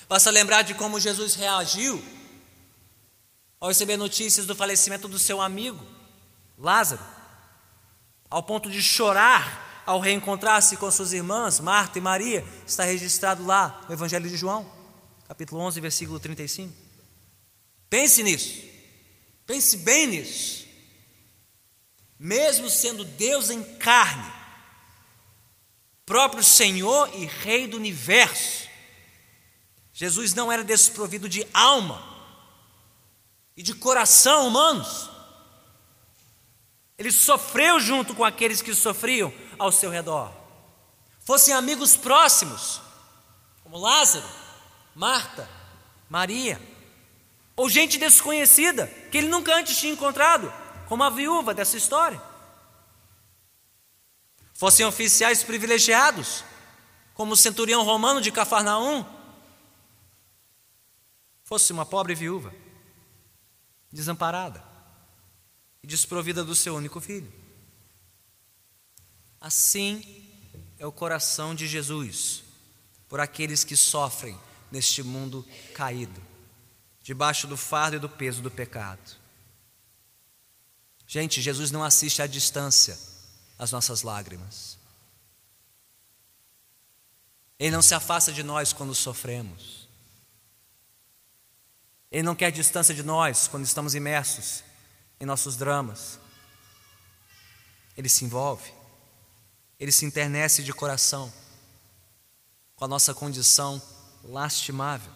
Basta 0.08 0.30
lembrar 0.30 0.62
de 0.62 0.74
como 0.74 0.98
Jesus 0.98 1.34
reagiu 1.34 2.02
ao 3.60 3.68
receber 3.68 3.96
notícias 3.96 4.46
do 4.46 4.56
falecimento 4.56 5.06
do 5.06 5.18
seu 5.18 5.40
amigo, 5.40 5.84
Lázaro, 6.58 7.02
ao 8.28 8.42
ponto 8.42 8.70
de 8.70 8.82
chorar 8.82 9.82
ao 9.86 9.98
reencontrar-se 9.98 10.76
com 10.76 10.90
suas 10.90 11.12
irmãs, 11.12 11.58
Marta 11.60 11.98
e 11.98 12.00
Maria, 12.00 12.44
está 12.66 12.84
registrado 12.84 13.44
lá 13.44 13.82
no 13.88 13.94
Evangelho 13.94 14.28
de 14.28 14.36
João, 14.36 14.70
capítulo 15.26 15.60
11, 15.62 15.80
versículo 15.80 16.20
35. 16.20 16.72
Pense 17.88 18.22
nisso, 18.22 18.62
pense 19.46 19.76
bem 19.78 20.06
nisso. 20.06 20.66
Mesmo 22.18 22.70
sendo 22.70 23.04
Deus 23.04 23.50
em 23.50 23.62
carne, 23.62 24.30
próprio 26.10 26.42
Senhor 26.42 27.08
e 27.14 27.24
Rei 27.24 27.68
do 27.68 27.76
universo, 27.76 28.68
Jesus 29.92 30.34
não 30.34 30.50
era 30.50 30.64
desprovido 30.64 31.28
de 31.28 31.46
alma 31.54 32.02
e 33.56 33.62
de 33.62 33.72
coração 33.74 34.48
humanos. 34.48 35.08
Ele 36.98 37.12
sofreu 37.12 37.78
junto 37.78 38.12
com 38.12 38.24
aqueles 38.24 38.60
que 38.60 38.74
sofriam 38.74 39.32
ao 39.56 39.70
seu 39.70 39.88
redor. 39.88 40.32
Fossem 41.20 41.54
amigos 41.54 41.94
próximos, 41.94 42.80
como 43.62 43.78
Lázaro, 43.78 44.26
Marta, 44.96 45.48
Maria, 46.08 46.60
ou 47.54 47.68
gente 47.68 47.98
desconhecida 47.98 48.88
que 49.12 49.18
ele 49.18 49.28
nunca 49.28 49.54
antes 49.54 49.78
tinha 49.78 49.92
encontrado, 49.92 50.52
como 50.88 51.04
a 51.04 51.10
viúva 51.10 51.54
dessa 51.54 51.76
história. 51.76 52.20
Fossem 54.60 54.84
oficiais 54.84 55.42
privilegiados, 55.42 56.44
como 57.14 57.32
o 57.32 57.36
centurião 57.36 57.82
romano 57.82 58.20
de 58.20 58.30
Cafarnaum, 58.30 59.06
fosse 61.42 61.72
uma 61.72 61.86
pobre 61.86 62.14
viúva, 62.14 62.54
desamparada 63.90 64.62
e 65.82 65.86
desprovida 65.86 66.44
do 66.44 66.54
seu 66.54 66.76
único 66.76 67.00
filho. 67.00 67.32
Assim 69.40 70.28
é 70.78 70.86
o 70.86 70.92
coração 70.92 71.54
de 71.54 71.66
Jesus 71.66 72.44
por 73.08 73.18
aqueles 73.18 73.64
que 73.64 73.74
sofrem 73.74 74.38
neste 74.70 75.02
mundo 75.02 75.42
caído, 75.72 76.20
debaixo 77.02 77.46
do 77.46 77.56
fardo 77.56 77.96
e 77.96 77.98
do 77.98 78.10
peso 78.10 78.42
do 78.42 78.50
pecado. 78.50 79.16
Gente, 81.06 81.40
Jesus 81.40 81.70
não 81.70 81.82
assiste 81.82 82.20
à 82.20 82.26
distância 82.26 83.08
às 83.60 83.70
nossas 83.70 84.00
lágrimas. 84.00 84.78
Ele 87.58 87.70
não 87.70 87.82
se 87.82 87.94
afasta 87.94 88.32
de 88.32 88.42
nós 88.42 88.72
quando 88.72 88.94
sofremos. 88.94 89.86
Ele 92.10 92.22
não 92.22 92.34
quer 92.34 92.50
distância 92.50 92.94
de 92.94 93.02
nós 93.02 93.46
quando 93.48 93.64
estamos 93.64 93.94
imersos 93.94 94.64
em 95.20 95.26
nossos 95.26 95.56
dramas. 95.56 96.18
Ele 97.98 98.08
se 98.08 98.24
envolve, 98.24 98.72
ele 99.78 99.92
se 99.92 100.06
internece 100.06 100.62
de 100.62 100.72
coração 100.72 101.30
com 102.74 102.86
a 102.86 102.88
nossa 102.88 103.12
condição 103.12 103.80
lastimável 104.24 105.12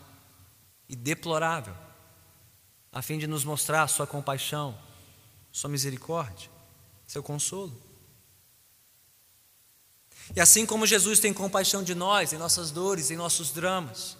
e 0.86 0.94
deplorável, 0.94 1.74
a 2.92 3.00
fim 3.00 3.18
de 3.18 3.26
nos 3.26 3.42
mostrar 3.42 3.88
sua 3.88 4.06
compaixão, 4.06 4.78
sua 5.50 5.70
misericórdia, 5.70 6.50
seu 7.06 7.22
consolo. 7.22 7.83
E 10.34 10.40
assim 10.40 10.64
como 10.64 10.86
Jesus 10.86 11.18
tem 11.18 11.32
compaixão 11.32 11.82
de 11.82 11.94
nós, 11.94 12.32
em 12.32 12.38
nossas 12.38 12.70
dores, 12.70 13.10
em 13.10 13.16
nossos 13.16 13.50
dramas, 13.50 14.16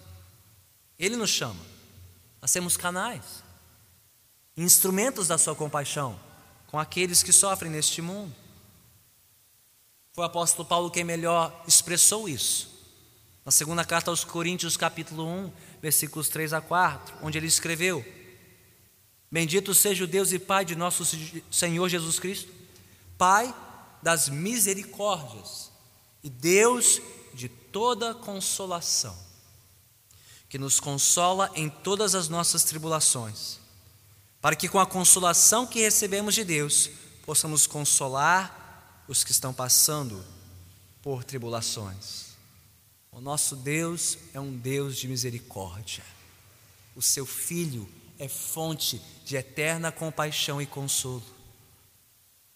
Ele 0.99 1.15
nos 1.15 1.29
chama 1.29 1.59
a 2.41 2.47
sermos 2.47 2.77
canais, 2.77 3.43
instrumentos 4.55 5.27
da 5.27 5.37
sua 5.37 5.55
compaixão 5.55 6.19
com 6.67 6.79
aqueles 6.79 7.23
que 7.23 7.31
sofrem 7.31 7.71
neste 7.71 8.01
mundo. 8.01 8.33
Foi 10.13 10.23
o 10.23 10.27
apóstolo 10.27 10.67
Paulo 10.67 10.91
quem 10.91 11.03
melhor 11.03 11.63
expressou 11.67 12.29
isso. 12.29 12.73
Na 13.43 13.51
segunda 13.51 13.83
carta 13.83 14.09
aos 14.09 14.23
Coríntios, 14.23 14.77
capítulo 14.77 15.25
1, 15.25 15.51
versículos 15.81 16.29
3 16.29 16.53
a 16.53 16.61
4, 16.61 17.15
onde 17.21 17.37
ele 17.37 17.47
escreveu: 17.47 18.03
Bendito 19.29 19.73
seja 19.73 20.03
o 20.03 20.07
Deus 20.07 20.31
e 20.31 20.39
Pai 20.39 20.63
de 20.63 20.75
nosso 20.75 21.03
Senhor 21.51 21.89
Jesus 21.89 22.19
Cristo, 22.19 22.51
Pai 23.17 23.53
das 24.01 24.29
misericórdias 24.29 25.74
e 26.25 26.29
Deus 26.29 26.99
de 27.35 27.47
toda 27.47 28.15
consolação 28.15 29.15
que 30.49 30.57
nos 30.57 30.79
consola 30.79 31.51
em 31.53 31.69
todas 31.69 32.15
as 32.15 32.27
nossas 32.27 32.63
tribulações, 32.63 33.59
para 34.41 34.55
que 34.55 34.67
com 34.67 34.79
a 34.79 34.87
consolação 34.87 35.67
que 35.67 35.81
recebemos 35.81 36.33
de 36.33 36.43
Deus, 36.43 36.89
possamos 37.27 37.67
consolar 37.67 39.03
os 39.07 39.23
que 39.23 39.29
estão 39.29 39.53
passando 39.53 40.25
por 40.99 41.23
tribulações. 41.23 42.35
O 43.11 43.21
nosso 43.21 43.55
Deus 43.55 44.17
é 44.33 44.39
um 44.39 44.57
Deus 44.57 44.97
de 44.97 45.07
misericórdia. 45.07 46.03
O 46.95 47.03
seu 47.03 47.25
Filho 47.25 47.87
é 48.17 48.27
fonte 48.27 48.99
de 49.23 49.35
eterna 49.35 49.91
compaixão 49.91 50.59
e 50.59 50.65
consolo. 50.65 51.34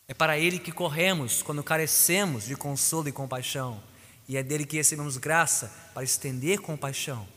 É 0.09 0.13
para 0.15 0.39
Ele 0.39 0.57
que 0.57 0.71
corremos 0.71 1.43
quando 1.43 1.63
carecemos 1.63 2.45
de 2.45 2.55
consolo 2.55 3.07
e 3.07 3.11
compaixão, 3.11 3.79
e 4.27 4.37
é 4.37 4.41
dele 4.41 4.65
que 4.65 4.77
recebemos 4.77 5.17
graça 5.17 5.71
para 5.93 6.03
estender 6.03 6.59
compaixão 6.61 7.27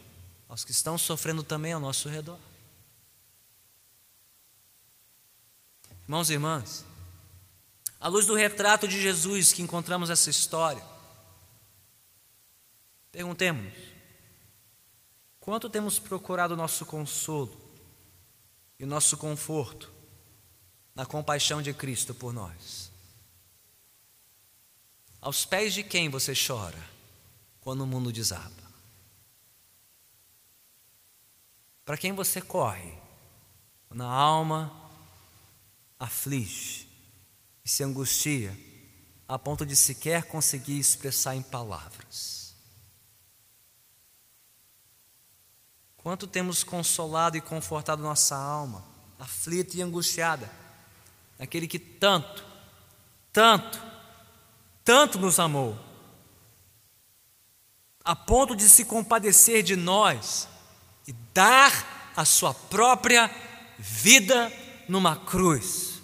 aos 0.49 0.65
que 0.65 0.71
estão 0.71 0.97
sofrendo 0.97 1.43
também 1.43 1.75
ao 1.75 1.81
nosso 1.81 2.09
redor. 2.09 2.39
Irmãos 6.05 6.31
e 6.31 6.33
irmãs, 6.33 6.87
à 8.01 8.09
luz 8.09 8.25
do 8.25 8.35
retrato 8.35 8.89
de 8.89 8.99
Jesus 8.99 9.53
que 9.53 9.61
encontramos 9.61 10.09
essa 10.09 10.31
história, 10.31 10.83
perguntemos: 13.11 13.75
quanto 15.39 15.69
temos 15.69 15.99
procurado 15.99 16.55
o 16.55 16.57
nosso 16.57 16.87
consolo 16.87 17.55
e 18.79 18.85
o 18.85 18.87
nosso 18.87 19.19
conforto 19.19 19.92
na 20.95 21.07
compaixão 21.07 21.63
de 21.63 21.73
Cristo 21.73 22.15
por 22.15 22.33
nós? 22.33 22.91
Aos 25.21 25.45
pés 25.45 25.73
de 25.73 25.83
quem 25.83 26.09
você 26.09 26.35
chora 26.35 26.79
quando 27.61 27.83
o 27.83 27.87
mundo 27.87 28.13
desaba? 28.13 28.63
Para 31.85 31.97
quem 31.97 32.13
você 32.13 32.41
corre 32.41 32.93
quando 33.89 34.03
a 34.03 34.11
alma 34.11 34.91
aflige 35.99 36.89
e 37.65 37.69
se 37.69 37.85
angustia 37.85 38.57
a 39.29 39.39
ponto 39.39 39.65
de 39.65 39.77
sequer 39.77 40.25
conseguir 40.25 40.79
expressar 40.79 41.37
em 41.37 41.43
palavras? 41.43 42.55
Quanto 45.97 46.27
temos 46.27 46.65
consolado 46.65 47.37
e 47.37 47.41
confortado 47.41 48.03
nossa 48.03 48.37
alma, 48.37 48.85
aflita 49.21 49.77
e 49.77 49.83
angustiada, 49.83 50.51
aquele 51.43 51.67
que 51.67 51.79
tanto, 51.79 52.45
tanto, 53.33 53.83
tanto 54.85 55.19
nos 55.19 55.39
amou, 55.39 55.79
a 58.05 58.15
ponto 58.15 58.55
de 58.55 58.69
se 58.69 58.85
compadecer 58.85 59.63
de 59.63 59.77
nós 59.77 60.49
e 61.07 61.13
dar 61.35 62.13
a 62.17 62.25
sua 62.25 62.53
própria 62.53 63.31
vida 63.79 64.53
numa 64.89 65.17
cruz, 65.17 66.01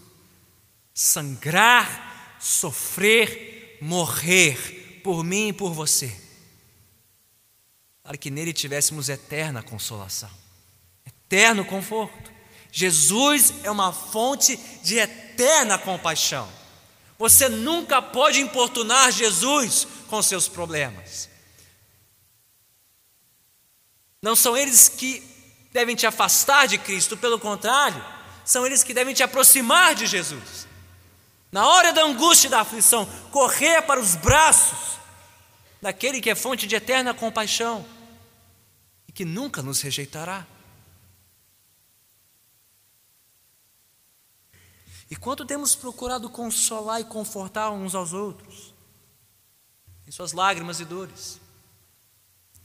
sangrar, 0.95 2.37
sofrer, 2.40 3.78
morrer 3.80 5.00
por 5.02 5.23
mim 5.23 5.49
e 5.49 5.52
por 5.52 5.73
você 5.73 6.28
para 8.09 8.16
que 8.16 8.30
nele 8.30 8.54
tivéssemos 8.54 9.11
eterna 9.11 9.62
consolação, 9.62 10.30
eterno 11.04 11.62
conforto. 11.62 12.33
Jesus 12.73 13.52
é 13.62 13.71
uma 13.71 13.92
fonte 13.92 14.57
de 14.83 14.99
eterna 15.38 15.78
compaixão. 15.78 16.49
Você 17.16 17.49
nunca 17.49 18.02
pode 18.02 18.40
importunar 18.40 19.12
Jesus 19.12 19.87
com 20.09 20.21
seus 20.21 20.49
problemas. 20.49 21.28
Não 24.21 24.35
são 24.35 24.57
eles 24.57 24.88
que 24.88 25.23
devem 25.73 25.95
te 25.95 26.07
afastar 26.07 26.66
de 26.66 26.78
Cristo, 26.78 27.17
pelo 27.17 27.39
contrário, 27.39 28.04
são 28.45 28.67
eles 28.67 28.82
que 28.82 28.95
devem 28.95 29.15
te 29.15 29.23
aproximar 29.23 29.95
de 29.95 30.06
Jesus. 30.06 30.67
Na 31.52 31.69
hora 31.69 31.93
da 31.93 32.02
angústia 32.02 32.49
e 32.49 32.50
da 32.50 32.60
aflição, 32.60 33.06
correr 33.30 33.82
para 33.82 34.00
os 34.00 34.17
braços 34.17 34.99
daquele 35.80 36.21
que 36.21 36.30
é 36.30 36.34
fonte 36.34 36.67
de 36.67 36.75
eterna 36.75 37.15
compaixão 37.15 37.86
que 39.19 39.25
nunca 39.25 39.60
nos 39.60 39.80
rejeitará. 39.80 40.47
E 45.10 45.16
quanto 45.16 45.47
temos 45.47 45.75
procurado 45.75 46.28
consolar 46.28 47.00
e 47.00 47.04
confortar 47.04 47.71
uns 47.71 47.94
aos 47.94 48.12
outros, 48.12 48.75
em 50.06 50.10
suas 50.10 50.32
lágrimas 50.32 50.80
e 50.80 50.84
dores, 50.84 51.40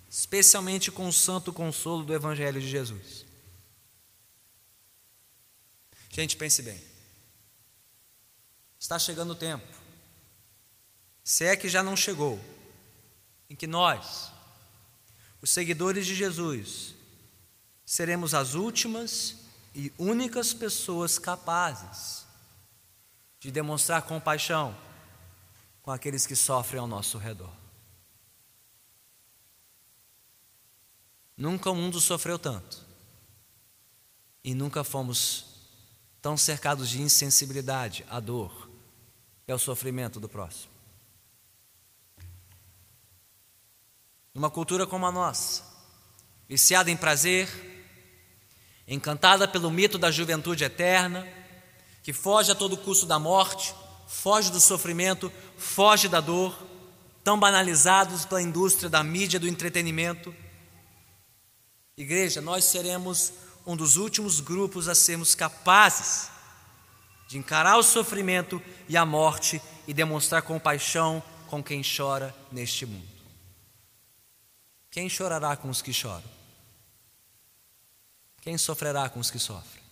especialmente 0.09 0.91
com 0.91 1.07
o 1.07 1.13
santo 1.13 1.53
consolo 1.53 2.03
do 2.03 2.13
Evangelho 2.13 2.59
de 2.59 2.67
Jesus. 2.67 3.25
Gente, 6.09 6.35
pense 6.35 6.61
bem. 6.61 6.81
Está 8.79 8.99
chegando 8.99 9.31
o 9.31 9.35
tempo, 9.35 9.65
se 11.23 11.45
é 11.45 11.55
que 11.55 11.69
já 11.69 11.81
não 11.81 11.95
chegou, 11.95 12.39
em 13.49 13.55
que 13.55 13.65
nós, 13.65 14.29
os 15.41 15.49
seguidores 15.49 16.05
de 16.05 16.13
Jesus, 16.13 16.93
seremos 17.85 18.33
as 18.33 18.53
últimas 18.53 19.37
e 19.73 19.91
únicas 19.97 20.53
pessoas 20.53 21.17
capazes 21.17 22.23
de 23.43 23.51
demonstrar 23.51 24.01
compaixão 24.03 24.73
com 25.81 25.91
aqueles 25.91 26.25
que 26.25 26.33
sofrem 26.33 26.79
ao 26.79 26.87
nosso 26.87 27.17
redor. 27.17 27.51
Nunca 31.35 31.69
o 31.69 31.75
mundo 31.75 31.99
sofreu 31.99 32.39
tanto 32.39 32.81
e 34.41 34.55
nunca 34.55 34.81
fomos 34.81 35.45
tão 36.21 36.37
cercados 36.37 36.87
de 36.87 37.01
insensibilidade 37.01 38.05
à 38.09 38.21
dor 38.21 38.69
e 39.45 39.51
ao 39.51 39.59
sofrimento 39.59 40.21
do 40.21 40.29
próximo. 40.29 40.71
numa 44.33 44.49
cultura 44.49 44.87
como 44.87 45.05
a 45.05 45.11
nossa, 45.11 45.63
viciada 46.49 46.89
em 46.89 46.97
prazer, 46.97 47.47
encantada 48.87 49.47
pelo 49.47 49.69
mito 49.69 49.99
da 49.99 50.09
juventude 50.09 50.63
eterna, 50.63 51.27
que 52.03 52.11
foge 52.11 52.51
a 52.51 52.55
todo 52.55 52.75
custo 52.75 53.05
da 53.05 53.17
morte, 53.17 53.73
foge 54.05 54.51
do 54.51 54.59
sofrimento, 54.59 55.31
foge 55.57 56.09
da 56.09 56.19
dor, 56.19 56.53
tão 57.23 57.39
banalizados 57.39 58.25
pela 58.25 58.41
indústria 58.41 58.89
da 58.89 59.01
mídia 59.01 59.39
do 59.39 59.47
entretenimento. 59.47 60.35
Igreja, 61.95 62.41
nós 62.41 62.65
seremos 62.65 63.31
um 63.65 63.77
dos 63.77 63.95
últimos 63.95 64.41
grupos 64.41 64.89
a 64.89 64.93
sermos 64.93 65.33
capazes 65.33 66.29
de 67.29 67.37
encarar 67.37 67.77
o 67.77 67.83
sofrimento 67.83 68.61
e 68.89 68.97
a 68.97 69.05
morte 69.05 69.61
e 69.87 69.93
demonstrar 69.93 70.41
compaixão 70.41 71.23
com 71.47 71.63
quem 71.63 71.81
chora 71.81 72.35
neste 72.51 72.85
mundo. 72.85 73.07
Quem 74.91 75.07
chorará 75.07 75.55
com 75.55 75.69
os 75.69 75.81
que 75.81 75.93
choram? 75.93 76.23
Quem 78.41 78.57
sofrerá 78.57 79.07
com 79.07 79.21
os 79.21 79.31
que 79.31 79.39
sofrem? 79.39 79.82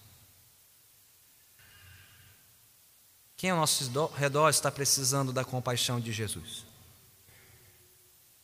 Quem 3.42 3.50
ao 3.50 3.58
nosso 3.58 3.90
redor 4.16 4.50
está 4.50 4.70
precisando 4.70 5.34
da 5.34 5.44
compaixão 5.44 6.00
de 6.00 6.12
Jesus? 6.12 6.64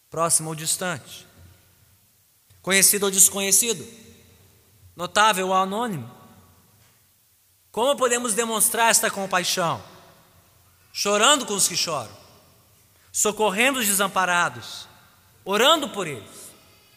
Próximo 0.09 0.49
ou 0.49 0.55
distante? 0.55 1.27
Conhecido 2.63 3.05
ou 3.05 3.11
desconhecido? 3.11 3.87
Notável 4.95 5.49
ou 5.49 5.53
anônimo? 5.53 6.09
Como 7.71 7.95
podemos 7.95 8.33
demonstrar 8.33 8.89
esta 8.89 9.11
compaixão? 9.11 9.83
Chorando 10.91 11.45
com 11.45 11.53
os 11.53 11.67
que 11.67 11.77
choram, 11.77 12.17
socorrendo 13.11 13.77
os 13.77 13.85
desamparados, 13.85 14.87
orando 15.45 15.89
por 15.89 16.07
eles 16.07 16.47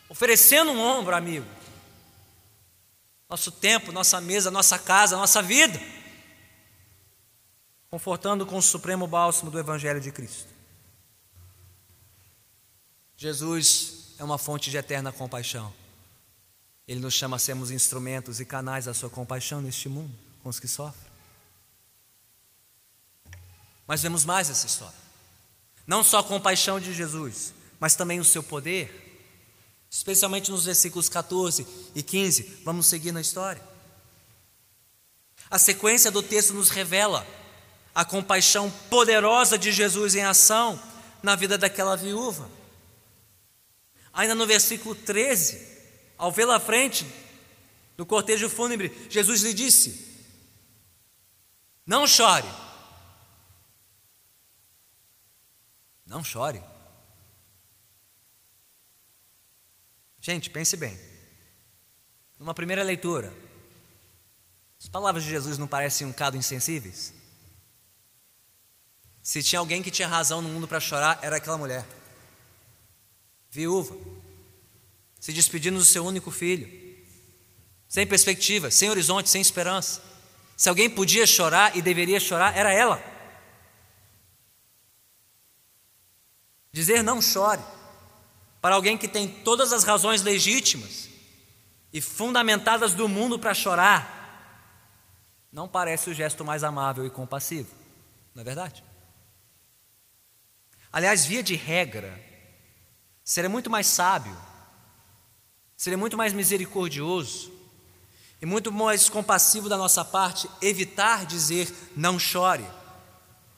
oferecendo 0.09 0.73
um 0.73 0.81
ombro 0.81 1.15
amigo. 1.15 1.47
Nosso 3.29 3.53
tempo, 3.53 3.93
nossa 3.93 4.23
mesa, 4.23 4.51
nossa 4.51 4.79
casa, 4.79 5.19
nossa 5.19 5.43
vida. 5.43 5.79
Confortando 7.91 8.47
com 8.47 8.57
o 8.57 8.63
supremo 8.63 9.07
bálsamo 9.07 9.51
do 9.51 9.59
Evangelho 9.59 10.01
de 10.01 10.13
Cristo. 10.13 10.49
Jesus 13.17 14.15
é 14.19 14.25
uma 14.25 14.39
fonte 14.39 14.71
de 14.71 14.77
eterna 14.77 15.13
compaixão. 15.13 15.73
Ele 16.87 17.01
nos 17.01 17.15
chama 17.15 17.37
a 17.37 17.39
sermos 17.39 17.71
instrumentos 17.71 18.41
e 18.41 18.45
canais 18.45 18.85
da 18.85 18.95
sua 18.95 19.11
compaixão 19.11 19.61
neste 19.61 19.89
mundo, 19.89 20.15
com 20.43 20.49
os 20.49 20.61
que 20.61 20.69
sofrem. 20.69 21.11
Mas 23.87 24.03
vemos 24.03 24.25
mais 24.25 24.49
essa 24.49 24.67
história. 24.67 24.99
Não 25.87 26.05
só 26.05 26.19
a 26.19 26.25
compaixão 26.25 26.79
de 26.79 26.95
Jesus, 26.95 27.53
mas 27.79 27.95
também 27.95 28.21
o 28.21 28.25
seu 28.25 28.43
poder 28.43 29.09
especialmente 29.91 30.51
nos 30.53 30.67
versículos 30.67 31.09
14 31.09 31.67
e 31.95 32.03
15. 32.03 32.61
Vamos 32.65 32.87
seguir 32.87 33.11
na 33.11 33.21
história. 33.21 33.61
A 35.51 35.59
sequência 35.59 36.13
do 36.13 36.23
texto 36.23 36.55
nos 36.55 36.71
revela 36.71 37.27
a 37.95 38.05
compaixão 38.05 38.71
poderosa 38.89 39.59
de 39.59 39.73
Jesus 39.73 40.15
em 40.15 40.23
ação 40.23 40.81
na 41.23 41.35
vida 41.35 41.59
daquela 41.59 41.97
viúva. 41.97 42.51
Ainda 44.13 44.35
no 44.35 44.47
versículo 44.47 44.95
13, 44.95 45.69
ao 46.17 46.33
vê-la 46.33 46.57
à 46.57 46.61
frente 46.61 47.07
do 47.97 48.07
cortejo 48.07 48.49
fúnebre, 48.49 49.07
Jesus 49.11 49.43
lhe 49.43 49.55
disse: 49.55 50.25
Não 51.87 52.07
chore. 52.07 52.49
Não 56.07 56.25
chore. 56.25 56.63
Gente, 60.21 60.51
pense 60.51 60.77
bem. 60.77 60.99
Numa 62.39 62.53
primeira 62.53 62.83
leitura, 62.83 63.33
as 64.81 64.89
palavras 64.89 65.25
de 65.25 65.31
Jesus 65.31 65.57
não 65.57 65.69
parecem 65.69 66.07
um 66.07 66.11
bocado 66.11 66.37
insensíveis? 66.37 67.20
Se 69.31 69.45
tinha 69.45 69.61
alguém 69.61 69.81
que 69.81 69.93
tinha 69.93 70.09
razão 70.09 70.43
no 70.43 70.49
mundo 70.49 70.67
para 70.67 70.81
chorar, 70.81 71.21
era 71.23 71.37
aquela 71.37 71.57
mulher. 71.57 71.87
Viúva, 73.49 73.97
se 75.21 75.33
despedindo 75.33 75.79
do 75.79 75.85
seu 75.85 76.05
único 76.05 76.33
filho, 76.33 76.69
sem 77.89 78.05
perspectiva, 78.05 78.73
sem 78.73 78.91
horizonte, 78.91 79.31
sem 79.31 79.41
esperança. 79.41 80.03
Se 80.57 80.69
alguém 80.69 80.91
podia 80.91 81.29
chorar 81.29 81.77
e 81.77 81.81
deveria 81.81 82.19
chorar, 82.19 82.57
era 82.57 82.73
ela. 82.73 83.01
Dizer 86.73 87.01
não 87.05 87.23
chore 87.23 87.63
para 88.61 88.75
alguém 88.75 88.99
que 88.99 89.07
tem 89.07 89.29
todas 89.29 89.73
as 89.73 89.85
razões 89.85 90.23
legítimas 90.23 91.09
e 91.93 92.01
fundamentadas 92.01 92.95
do 92.95 93.09
mundo 93.09 93.39
para 93.39 93.55
chorar, 93.55 95.47
não 95.53 95.69
parece 95.69 96.11
o 96.11 96.15
gesto 96.15 96.45
mais 96.45 96.65
amável 96.65 97.07
e 97.07 97.11
compassivo, 97.11 97.73
não 98.35 98.41
é 98.41 98.45
verdade? 98.45 98.90
Aliás, 100.93 101.25
via 101.25 101.43
de 101.43 101.55
regra, 101.55 102.21
seria 103.25 103.49
muito 103.49 103.71
mais 103.71 103.87
sábio, 103.87 104.37
seria 105.77 105.97
muito 105.97 106.17
mais 106.17 106.33
misericordioso 106.33 107.53
e 108.43 108.47
muito 108.47 108.73
mais 108.73 109.09
compassivo 109.09 109.69
da 109.69 109.77
nossa 109.77 110.05
parte 110.05 110.51
evitar 110.61 111.25
dizer 111.27 111.73
não 111.97 112.19
chore 112.19 112.67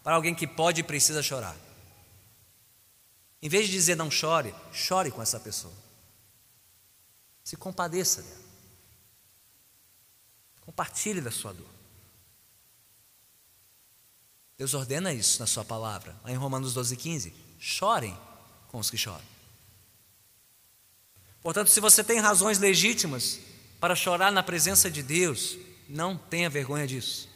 para 0.03 0.16
alguém 0.16 0.35
que 0.35 0.47
pode 0.47 0.81
e 0.81 0.85
precisa 0.85 1.23
chorar. 1.23 1.57
Em 3.40 3.49
vez 3.49 3.66
de 3.66 3.73
dizer 3.73 3.97
não 3.97 4.11
chore, 4.11 4.55
chore 4.73 5.11
com 5.11 5.23
essa 5.23 5.40
pessoa. 5.40 5.75
Se 7.42 7.57
compadeça 7.57 8.23
dela. 8.23 8.42
Compartilhe 10.61 11.21
da 11.21 11.31
sua 11.31 11.53
dor. 11.53 11.71
Deus 14.62 14.75
ordena 14.75 15.12
isso 15.12 15.40
na 15.40 15.46
sua 15.48 15.64
palavra, 15.64 16.16
lá 16.22 16.31
em 16.31 16.37
Romanos 16.37 16.72
12, 16.72 16.96
15. 16.96 17.35
Chorem 17.59 18.16
com 18.68 18.79
os 18.79 18.88
que 18.88 18.96
choram. 18.96 19.25
Portanto, 21.42 21.68
se 21.68 21.81
você 21.81 22.05
tem 22.05 22.20
razões 22.20 22.61
legítimas 22.61 23.40
para 23.81 23.96
chorar 23.96 24.31
na 24.31 24.40
presença 24.40 24.88
de 24.88 25.03
Deus, 25.03 25.59
não 25.88 26.16
tenha 26.16 26.48
vergonha 26.48 26.87
disso. 26.87 27.29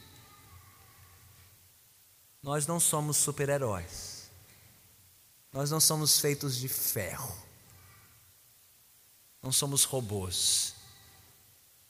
Nós 2.40 2.64
não 2.64 2.78
somos 2.78 3.16
super-heróis. 3.16 4.30
Nós 5.52 5.68
não 5.68 5.80
somos 5.80 6.20
feitos 6.20 6.56
de 6.56 6.68
ferro. 6.68 7.36
Não 9.42 9.50
somos 9.50 9.82
robôs. 9.82 10.76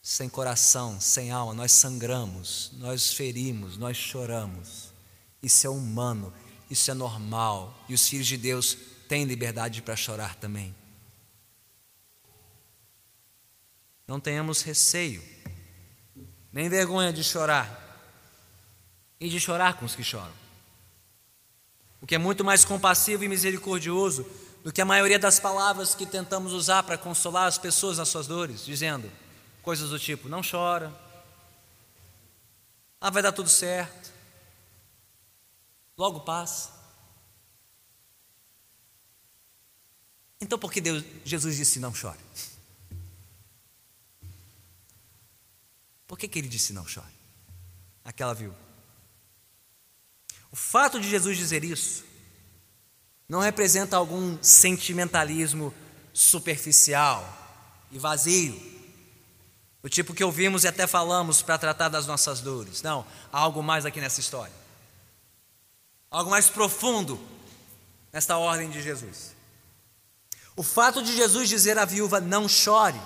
Sem 0.01 0.31
coração, 0.31 0.99
sem 0.99 1.31
alma, 1.31 1.53
nós 1.53 1.73
sangramos, 1.73 2.71
nós 2.79 3.13
ferimos, 3.13 3.77
nós 3.77 3.99
choramos. 3.99 4.96
Isso 5.43 5.67
é 5.67 5.71
humano, 5.71 6.33
isso 6.71 6.91
é 6.91 6.95
normal. 6.95 7.85
E 7.89 7.95
os 7.95 8.09
filhos 8.09 8.27
de 8.27 8.37
Deus 8.37 8.77
têm 9.09 9.25
liberdade 9.25 9.83
para 9.83 9.97
chorar 9.97 10.35
também. 10.35 10.75
Não 14.07 14.21
tenhamos 14.21 14.63
receio, 14.63 15.23
nem 16.53 16.69
vergonha 16.69 17.13
de 17.13 17.25
chorar, 17.25 17.85
e 19.19 19.29
de 19.29 19.41
chorar 19.41 19.75
com 19.75 19.85
os 19.85 19.97
que 19.97 20.05
choram 20.05 20.47
o 22.01 22.07
que 22.07 22.15
é 22.15 22.19
muito 22.19 22.45
mais 22.45 22.65
compassivo 22.65 23.25
e 23.25 23.29
misericordioso 23.29 24.25
do 24.63 24.73
que 24.73 24.81
a 24.81 24.85
maioria 24.85 25.19
das 25.19 25.41
palavras 25.41 25.93
que 25.95 26.07
tentamos 26.07 26.53
usar 26.53 26.85
para 26.85 26.97
consolar 26.97 27.47
as 27.47 27.59
pessoas 27.59 27.99
nas 27.99 28.09
suas 28.09 28.29
dores, 28.29 28.65
dizendo 28.65 29.11
coisas 29.63 29.91
do 29.91 29.99
tipo: 29.99 30.29
não 30.29 30.41
chora, 30.41 30.93
ah, 33.01 33.11
vai 33.11 33.23
dar 33.23 33.33
tudo 33.33 33.49
certo, 33.49 34.13
logo 35.97 36.21
passa. 36.21 36.71
Então, 40.41 40.59
por 40.59 40.71
que 40.71 40.81
Deus, 40.81 41.05
Jesus 41.25 41.57
disse 41.57 41.81
não 41.81 41.95
chore? 41.95 42.19
Por 46.07 46.19
que, 46.19 46.29
que 46.29 46.39
ele 46.39 46.49
disse 46.49 46.73
não 46.73 46.87
chore? 46.87 47.07
Aquela 48.05 48.35
viu. 48.35 48.55
O 50.53 50.57
fato 50.57 51.01
de 51.01 51.09
Jesus 51.09 51.37
dizer 51.37 51.65
isso 51.65 52.05
não 53.29 53.41
representa 53.41 53.97
algum 53.97 54.41
sentimentalismo 54.43 55.75
superficial 56.13 57.27
e 57.91 57.99
vazio, 57.99 58.55
do 59.83 59.89
tipo 59.89 60.15
que 60.15 60.25
ouvimos 60.25 60.65
e 60.65 60.69
até 60.69 60.87
falamos 60.87 61.43
para 61.43 61.59
tratar 61.59 61.89
das 61.89 62.07
nossas 62.07 62.41
dores. 62.41 62.83
Não, 62.83 63.07
há 63.33 63.39
algo 63.39 63.63
mais 63.63 63.85
aqui 63.85 64.01
nessa 64.01 64.21
história. 64.21 64.66
Algo 66.17 66.31
mais 66.31 66.49
profundo 66.49 67.21
nesta 68.11 68.39
ordem 68.39 68.71
de 68.71 68.81
Jesus. 68.81 69.37
O 70.57 70.63
fato 70.63 71.03
de 71.03 71.15
Jesus 71.15 71.47
dizer 71.47 71.77
à 71.77 71.85
viúva: 71.85 72.23
não 72.23 72.49
chore, 72.49 72.99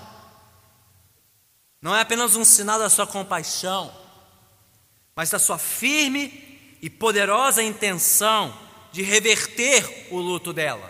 não 1.81 1.93
é 1.93 1.99
apenas 1.99 2.37
um 2.37 2.45
sinal 2.45 2.79
da 2.79 2.89
sua 2.89 3.05
compaixão, 3.05 3.93
mas 5.13 5.29
da 5.29 5.37
sua 5.37 5.57
firme 5.57 6.77
e 6.81 6.89
poderosa 6.89 7.61
intenção 7.61 8.57
de 8.93 9.01
reverter 9.01 10.07
o 10.09 10.17
luto 10.17 10.53
dela, 10.53 10.89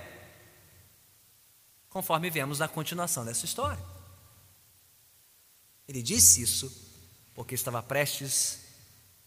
conforme 1.89 2.29
vemos 2.29 2.59
na 2.59 2.67
continuação 2.67 3.25
dessa 3.25 3.45
história. 3.45 3.83
Ele 5.87 6.03
disse 6.03 6.43
isso 6.43 6.71
porque 7.33 7.55
estava 7.55 7.81
prestes 7.81 8.59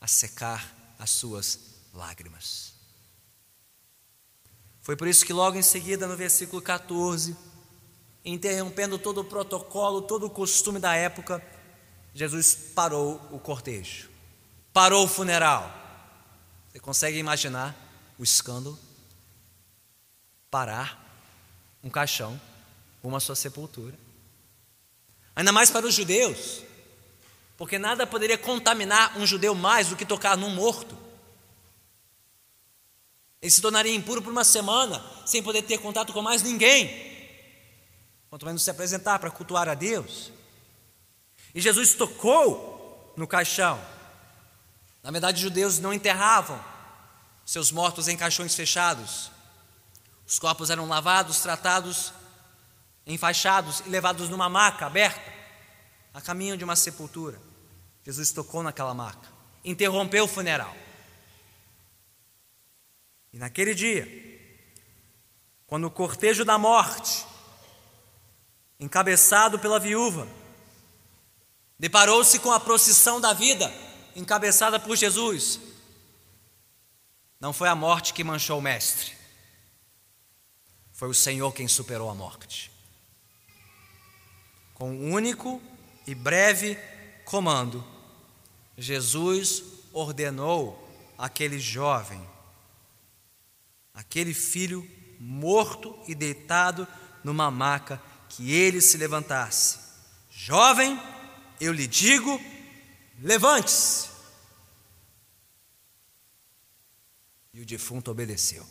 a 0.01 0.07
secar 0.07 0.95
as 0.97 1.11
suas 1.11 1.59
lágrimas. 1.93 2.74
Foi 4.85 4.95
por 4.95 5.09
isso 5.09 5.27
que, 5.27 5.33
logo 5.33 5.59
em 5.59 5.63
seguida, 5.63 6.07
no 6.07 6.17
versículo 6.17 6.63
14, 6.63 7.37
interrompendo 8.25 9.01
todo 9.01 9.23
o 9.23 9.25
protocolo, 9.25 10.01
todo 10.01 10.27
o 10.27 10.31
costume 10.31 10.79
da 10.79 10.95
época, 10.95 11.45
Jesus 12.15 12.55
parou 12.73 13.21
o 13.33 13.41
cortejo, 13.41 14.09
parou 14.73 15.05
o 15.05 15.09
funeral 15.09 15.83
você 16.75 16.81
consegue 16.81 17.19
imaginar 17.19 17.73
o 18.19 18.25
escândalo? 18.25 18.77
Parar 20.51 21.01
um 21.85 21.89
caixão 21.89 22.41
uma 23.01 23.21
sua 23.21 23.37
sepultura. 23.37 23.97
Ainda 25.37 25.53
mais 25.53 25.71
para 25.71 25.87
os 25.87 25.95
judeus, 25.95 26.63
porque 27.57 27.79
nada 27.79 28.07
poderia 28.07 28.37
contaminar 28.37 29.17
um 29.17 29.25
judeu 29.27 29.55
mais 29.55 29.89
do 29.89 29.97
que 29.97 30.05
tocar 30.05 30.37
num 30.37 30.51
morto. 30.51 30.97
Ele 33.45 33.51
se 33.51 33.61
tornaria 33.61 33.95
impuro 33.95 34.23
por 34.23 34.33
uma 34.33 34.43
semana, 34.43 35.05
sem 35.27 35.43
poder 35.43 35.61
ter 35.61 35.77
contato 35.77 36.15
com 36.15 36.23
mais 36.23 36.43
ninguém, 36.43 36.89
quanto 38.31 38.47
menos 38.47 38.63
se 38.63 38.71
apresentar 38.71 39.19
para 39.19 39.31
cultuar 39.31 39.69
a 39.69 39.75
Deus. 39.75 40.33
E 41.55 41.61
Jesus 41.61 41.93
tocou 41.93 43.13
no 43.19 43.27
caixão, 43.27 43.79
na 45.03 45.11
verdade, 45.11 45.37
os 45.37 45.43
judeus 45.43 45.79
não 45.79 45.93
enterravam 45.93 46.59
seus 47.45 47.71
mortos 47.71 48.09
em 48.09 48.17
caixões 48.17 48.55
fechados. 48.55 49.31
Os 50.27 50.39
corpos 50.39 50.71
eram 50.71 50.89
lavados, 50.89 51.41
tratados, 51.41 52.15
enfaixados 53.07 53.81
e 53.85 53.91
levados 53.91 54.31
numa 54.31 54.49
maca 54.49 54.87
aberta, 54.87 55.31
a 56.15 56.21
caminho 56.23 56.57
de 56.57 56.65
uma 56.65 56.77
sepultura. 56.77 57.39
Jesus 58.03 58.33
tocou 58.33 58.63
naquela 58.63 58.95
maca, 58.95 59.29
interrompeu 59.63 60.25
o 60.25 60.29
funeral. 60.29 60.75
E 63.35 63.37
naquele 63.37 63.75
dia, 63.75 64.07
quando 65.67 65.89
o 65.89 65.91
cortejo 65.91 66.45
da 66.45 66.57
morte, 66.57 67.27
encabeçado 68.79 69.59
pela 69.59 69.81
viúva, 69.81 70.29
deparou-se 71.77 72.39
com 72.39 72.53
a 72.53 72.61
procissão 72.61 73.21
da 73.21 73.33
vida, 73.33 73.75
encabeçada 74.15 74.79
por 74.79 74.97
Jesus. 74.97 75.59
Não 77.41 77.53
foi 77.53 77.69
a 77.69 77.75
morte 77.75 78.15
que 78.15 78.23
manchou 78.23 78.61
o 78.61 78.63
Mestre, 78.63 79.13
foi 80.93 81.09
o 81.09 81.15
Senhor 81.15 81.53
quem 81.53 81.67
superou 81.67 82.09
a 82.09 82.15
morte. 82.15 82.71
Com 84.75 84.93
um 84.93 85.13
único 85.13 85.61
e 86.07 86.15
breve 86.15 86.79
comando, 87.25 87.85
Jesus 88.79 89.65
ordenou 89.93 90.89
aquele 91.19 91.59
jovem, 91.59 92.25
aquele 93.95 94.35
filho 94.35 94.87
morto 95.19 95.97
e 96.07 96.15
deitado 96.15 96.87
numa 97.23 97.51
maca, 97.51 98.03
que 98.29 98.53
ele 98.53 98.81
se 98.81 98.99
levantasse 98.99 99.85
Jovem, 100.37 101.01
eu 101.61 101.73
lhe 101.73 101.87
digo, 101.87 102.39
levante-se. 103.21 104.11
E 107.53 107.61
o 107.61 107.65
defunto 107.65 108.11
obedeceu. 108.11 108.69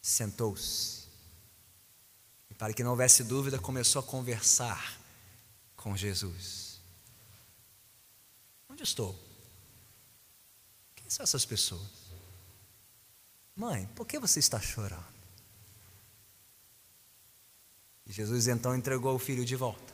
Sentou-se. 0.00 1.06
E 2.48 2.54
para 2.54 2.72
que 2.72 2.82
não 2.82 2.92
houvesse 2.92 3.22
dúvida, 3.22 3.58
começou 3.58 4.00
a 4.00 4.02
conversar 4.02 4.98
com 5.76 5.94
Jesus. 5.94 6.80
Onde 8.70 8.82
estou? 8.82 9.16
Quem 10.96 11.10
são 11.10 11.22
essas 11.22 11.44
pessoas? 11.44 11.99
Mãe, 13.60 13.86
por 13.94 14.06
que 14.06 14.18
você 14.18 14.38
está 14.38 14.58
chorando? 14.58 15.04
E 18.06 18.12
Jesus 18.12 18.48
então 18.48 18.74
entregou 18.74 19.14
o 19.14 19.18
filho 19.18 19.44
de 19.44 19.54
volta, 19.54 19.92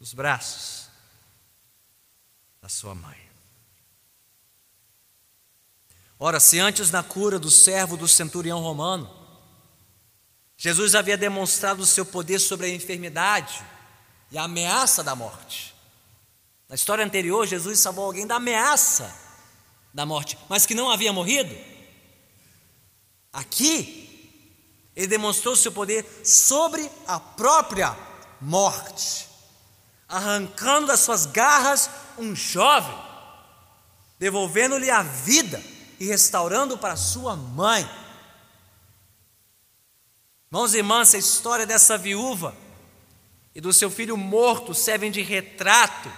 nos 0.00 0.12
braços 0.12 0.88
da 2.60 2.68
sua 2.68 2.92
mãe. 2.92 3.16
Ora, 6.18 6.40
se 6.40 6.58
antes 6.58 6.90
na 6.90 7.00
cura 7.00 7.38
do 7.38 7.48
servo 7.48 7.96
do 7.96 8.08
centurião 8.08 8.60
romano, 8.60 9.08
Jesus 10.56 10.96
havia 10.96 11.16
demonstrado 11.16 11.82
o 11.82 11.86
seu 11.86 12.04
poder 12.04 12.40
sobre 12.40 12.66
a 12.66 12.74
enfermidade 12.74 13.64
e 14.32 14.36
a 14.36 14.42
ameaça 14.42 15.04
da 15.04 15.14
morte. 15.14 15.76
Na 16.68 16.74
história 16.74 17.04
anterior, 17.04 17.46
Jesus 17.46 17.78
salvou 17.78 18.06
alguém 18.06 18.26
da 18.26 18.34
ameaça 18.34 19.16
da 19.94 20.04
morte, 20.04 20.36
mas 20.48 20.66
que 20.66 20.74
não 20.74 20.90
havia 20.90 21.12
morrido. 21.12 21.79
Aqui, 23.32 24.10
ele 24.94 25.06
demonstrou 25.06 25.54
seu 25.54 25.70
poder 25.70 26.04
sobre 26.24 26.90
a 27.06 27.20
própria 27.20 27.96
morte, 28.40 29.28
arrancando 30.08 30.88
das 30.88 31.00
suas 31.00 31.26
garras 31.26 31.88
um 32.18 32.34
jovem, 32.34 32.96
devolvendo-lhe 34.18 34.90
a 34.90 35.02
vida 35.02 35.62
e 35.98 36.06
restaurando 36.06 36.76
para 36.76 36.96
sua 36.96 37.36
mãe. 37.36 37.88
Irmãos 40.50 40.74
e 40.74 40.78
irmãs, 40.78 41.14
a 41.14 41.18
história 41.18 41.64
dessa 41.64 41.96
viúva 41.96 42.56
e 43.54 43.60
do 43.60 43.72
seu 43.72 43.90
filho 43.90 44.16
morto 44.16 44.74
servem 44.74 45.10
de 45.10 45.22
retrato 45.22 46.10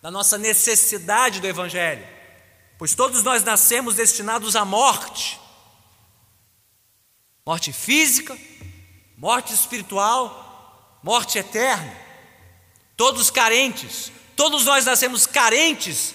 da 0.00 0.10
nossa 0.10 0.38
necessidade 0.38 1.40
do 1.40 1.46
Evangelho, 1.46 2.06
pois 2.78 2.94
todos 2.94 3.22
nós 3.22 3.44
nascemos 3.44 3.94
destinados 3.94 4.56
à 4.56 4.64
morte 4.64 5.43
morte 7.44 7.72
física, 7.72 8.36
morte 9.18 9.52
espiritual, 9.52 11.00
morte 11.02 11.38
eterna. 11.38 11.94
Todos 12.96 13.30
carentes, 13.30 14.10
todos 14.34 14.64
nós 14.64 14.86
nascemos 14.86 15.26
carentes 15.26 16.14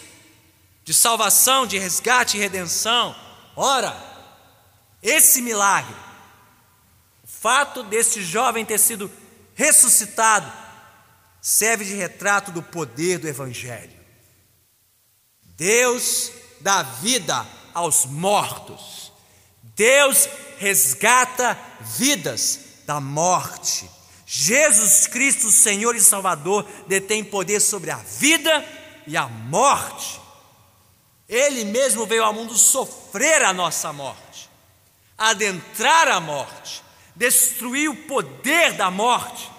de 0.83 0.93
salvação, 0.93 1.67
de 1.67 1.77
resgate 1.77 2.37
e 2.37 2.39
redenção. 2.39 3.15
Ora, 3.55 3.95
esse 5.03 5.41
milagre, 5.41 5.95
o 7.23 7.27
fato 7.27 7.83
desse 7.83 8.23
jovem 8.23 8.65
ter 8.65 8.79
sido 8.79 9.11
ressuscitado, 9.53 10.51
serve 11.41 11.85
de 11.85 11.93
retrato 11.93 12.51
do 12.51 12.63
poder 12.63 13.19
do 13.19 13.27
Evangelho. 13.27 13.99
Deus 15.43 16.31
dá 16.59 16.81
vida 16.81 17.45
aos 17.73 18.05
mortos. 18.05 19.11
Deus 19.75 20.27
resgata 20.59 21.57
vidas 21.81 22.59
da 22.85 22.99
morte. 22.99 23.89
Jesus 24.25 25.07
Cristo, 25.07 25.49
Senhor 25.49 25.95
e 25.95 26.01
Salvador, 26.01 26.67
detém 26.87 27.23
poder 27.23 27.59
sobre 27.59 27.89
a 27.89 27.95
vida 27.95 28.63
e 29.07 29.17
a 29.17 29.27
morte. 29.27 30.19
Ele 31.27 31.63
mesmo 31.63 32.05
veio 32.05 32.23
ao 32.23 32.33
mundo 32.33 32.55
sofrer 32.55 33.41
a 33.43 33.53
nossa 33.53 33.93
morte, 33.93 34.49
adentrar 35.17 36.07
a 36.09 36.19
morte, 36.19 36.83
destruir 37.15 37.89
o 37.89 37.95
poder 37.95 38.73
da 38.73 38.91
morte, 38.91 39.49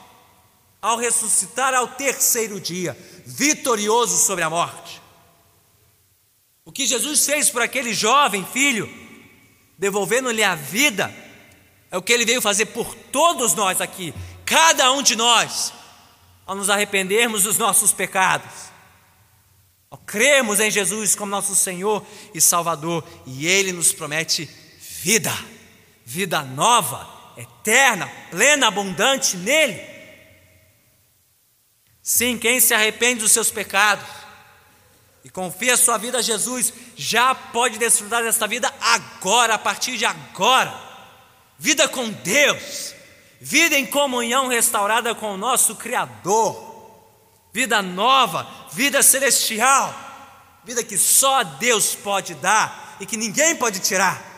ao 0.83 0.97
ressuscitar 0.97 1.75
ao 1.75 1.89
terceiro 1.89 2.61
dia, 2.61 2.97
vitorioso 3.25 4.17
sobre 4.19 4.45
a 4.45 4.51
morte. 4.51 5.01
O 6.65 6.73
que 6.73 6.87
Jesus 6.87 7.25
fez 7.25 7.51
por 7.51 7.63
aquele 7.63 7.93
jovem 7.93 8.45
filho, 8.45 9.00
devolvendo-lhe 9.81 10.45
a 10.45 10.55
vida, 10.55 11.13
é 11.91 11.99
o 11.99 12.03
que 12.03 12.13
ele 12.13 12.25
veio 12.25 12.41
fazer 12.41 12.67
por 12.67 12.95
todos 12.95 13.53
nós 13.55 13.81
aqui, 13.81 14.15
cada 14.47 14.93
um 14.93 15.03
de 15.03 15.17
nós, 15.17 15.73
ao 16.47 16.55
nos 16.55 16.71
arrependermos 16.71 17.43
dos 17.43 17.59
nossos 17.59 17.93
pecados 17.93 18.71
cremos 20.11 20.59
em 20.59 20.71
Jesus 20.71 21.15
como 21.15 21.31
nosso 21.31 21.55
Senhor 21.55 22.05
e 22.35 22.41
Salvador, 22.41 23.07
e 23.25 23.47
Ele 23.47 23.73
nos 23.73 23.93
promete 23.93 24.51
vida, 25.03 25.33
vida 26.05 26.43
nova, 26.43 27.09
eterna, 27.37 28.11
plena, 28.29 28.67
abundante 28.67 29.37
nele. 29.37 29.81
Sim, 32.03 32.37
quem 32.37 32.59
se 32.59 32.75
arrepende 32.75 33.21
dos 33.21 33.31
seus 33.31 33.53
pecados 33.53 34.05
e 35.25 35.31
confia 35.31 35.77
sua 35.77 35.99
vida 35.99 36.19
a 36.19 36.23
Jesus, 36.23 36.73
já 36.97 37.35
pode 37.35 37.79
desfrutar 37.79 38.23
desta 38.23 38.47
vida 38.47 38.73
agora, 38.81 39.55
a 39.55 39.59
partir 39.59 39.97
de 39.97 40.05
agora. 40.05 40.73
Vida 41.59 41.87
com 41.89 42.11
Deus, 42.11 42.95
vida 43.41 43.77
em 43.77 43.85
comunhão 43.85 44.49
restaurada 44.49 45.15
com 45.15 45.35
o 45.35 45.37
nosso 45.37 45.77
Criador. 45.77 46.71
Vida 47.53 47.83
nova, 47.83 48.49
vida 48.73 49.03
celestial, 49.03 49.93
vida 50.65 50.85
que 50.85 50.97
só 50.97 51.43
Deus 51.43 51.95
pode 51.95 52.35
dar 52.37 52.97
e 53.01 53.07
que 53.07 53.17
ninguém 53.17 53.57
pode 53.57 53.81
tirar. 53.81 54.31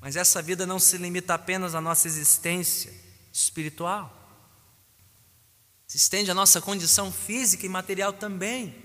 Mas 0.00 0.16
essa 0.16 0.40
vida 0.40 0.66
não 0.66 0.78
se 0.78 0.96
limita 0.96 1.34
apenas 1.34 1.74
à 1.74 1.80
nossa 1.80 2.08
existência 2.08 2.92
espiritual, 3.32 4.17
se 5.88 5.96
estende 5.96 6.30
à 6.30 6.34
nossa 6.34 6.60
condição 6.60 7.10
física 7.10 7.64
e 7.64 7.68
material 7.68 8.12
também. 8.12 8.76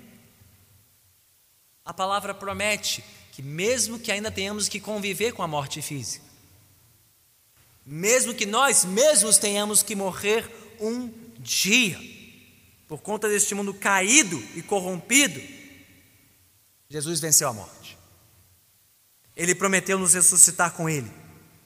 A 1.83 1.93
palavra 1.93 2.33
promete 2.33 3.03
que, 3.33 3.41
mesmo 3.41 3.99
que 3.99 4.09
ainda 4.09 4.31
tenhamos 4.31 4.69
que 4.69 4.79
conviver 4.79 5.33
com 5.33 5.43
a 5.43 5.47
morte 5.47 5.81
física, 5.81 6.23
mesmo 7.85 8.33
que 8.33 8.45
nós 8.45 8.85
mesmos 8.85 9.37
tenhamos 9.37 9.83
que 9.83 9.95
morrer 9.95 10.49
um 10.79 11.11
dia, 11.39 11.99
por 12.87 13.01
conta 13.01 13.27
deste 13.27 13.53
mundo 13.53 13.73
caído 13.73 14.41
e 14.55 14.61
corrompido, 14.61 15.41
Jesus 16.89 17.19
venceu 17.19 17.49
a 17.49 17.53
morte. 17.53 17.97
Ele 19.35 19.53
prometeu 19.53 19.99
nos 19.99 20.13
ressuscitar 20.13 20.71
com 20.71 20.89
Ele, 20.89 21.11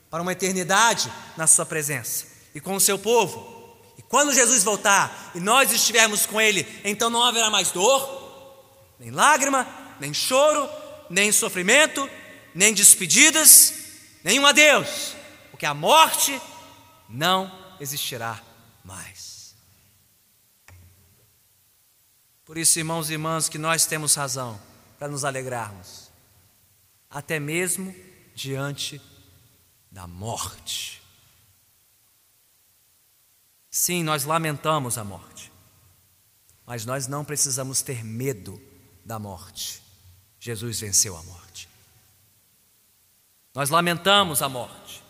para 0.10 0.23
uma 0.23 0.32
eternidade 0.32 1.12
na 1.36 1.45
Sua 1.45 1.65
presença 1.65 2.26
e 2.56 2.60
com 2.60 2.73
o 2.76 2.82
seu 2.82 2.97
povo. 2.97 3.57
E 3.97 4.01
quando 4.01 4.33
Jesus 4.33 4.63
voltar 4.63 5.31
e 5.33 5.39
nós 5.39 5.71
estivermos 5.71 6.25
com 6.25 6.39
Ele, 6.39 6.67
então 6.83 7.10
não 7.10 7.23
haverá 7.23 7.49
mais 7.49 7.71
dor, 7.71 8.95
nem 8.99 9.12
lágrima, 9.12 9.67
nem 9.99 10.13
choro, 10.13 10.69
nem 11.10 11.31
sofrimento, 11.31 12.07
nem 12.53 12.73
despedidas, 12.73 13.73
nenhum 14.23 14.45
adeus, 14.45 15.15
porque 15.51 15.65
a 15.65 15.73
morte 15.73 16.39
não 17.10 17.51
existirá 17.79 18.41
mais. 18.83 19.55
Por 22.45 22.57
isso, 22.57 22.79
irmãos 22.79 23.10
e 23.10 23.13
irmãs, 23.13 23.49
que 23.49 23.57
nós 23.57 23.86
temos 23.86 24.15
razão 24.15 24.60
para 24.97 25.07
nos 25.07 25.25
alegrarmos, 25.25 26.10
até 27.10 27.39
mesmo 27.39 27.93
diante 28.33 29.01
da 29.91 30.07
morte. 30.07 31.01
Sim, 33.80 34.02
nós 34.02 34.24
lamentamos 34.24 34.98
a 34.98 35.04
morte, 35.04 35.52
mas 36.66 36.84
nós 36.84 37.06
não 37.06 37.24
precisamos 37.24 37.84
ter 37.84 38.04
medo 38.04 38.60
da 39.06 39.20
morte. 39.20 39.84
Jesus 40.40 40.80
venceu 40.80 41.16
a 41.16 41.22
morte. 41.22 41.70
Nós 43.54 43.70
lamentamos 43.70 44.42
a 44.42 44.50
morte, 44.50 45.04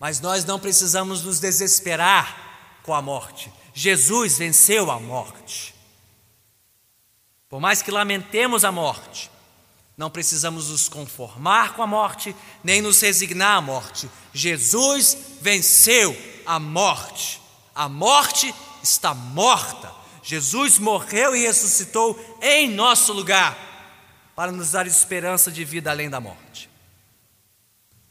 mas 0.00 0.18
nós 0.18 0.44
não 0.44 0.58
precisamos 0.58 1.22
nos 1.22 1.38
desesperar 1.38 2.80
com 2.82 2.92
a 2.92 3.00
morte. 3.00 3.52
Jesus 3.72 4.38
venceu 4.38 4.90
a 4.90 4.98
morte. 4.98 5.72
Por 7.48 7.60
mais 7.60 7.80
que 7.80 7.92
lamentemos 7.92 8.64
a 8.64 8.72
morte, 8.72 9.30
não 9.96 10.10
precisamos 10.10 10.68
nos 10.68 10.88
conformar 10.88 11.74
com 11.74 11.82
a 11.84 11.86
morte, 11.86 12.34
nem 12.64 12.82
nos 12.82 13.00
resignar 13.00 13.58
à 13.58 13.60
morte. 13.60 14.10
Jesus 14.32 15.16
venceu 15.40 16.12
a 16.44 16.58
morte. 16.58 17.43
A 17.74 17.88
morte 17.88 18.54
está 18.82 19.12
morta. 19.12 19.92
Jesus 20.22 20.78
morreu 20.78 21.34
e 21.34 21.40
ressuscitou 21.40 22.18
em 22.40 22.70
nosso 22.70 23.12
lugar, 23.12 23.58
para 24.34 24.52
nos 24.52 24.70
dar 24.70 24.86
esperança 24.86 25.50
de 25.50 25.64
vida 25.64 25.90
além 25.90 26.08
da 26.08 26.20
morte. 26.20 26.70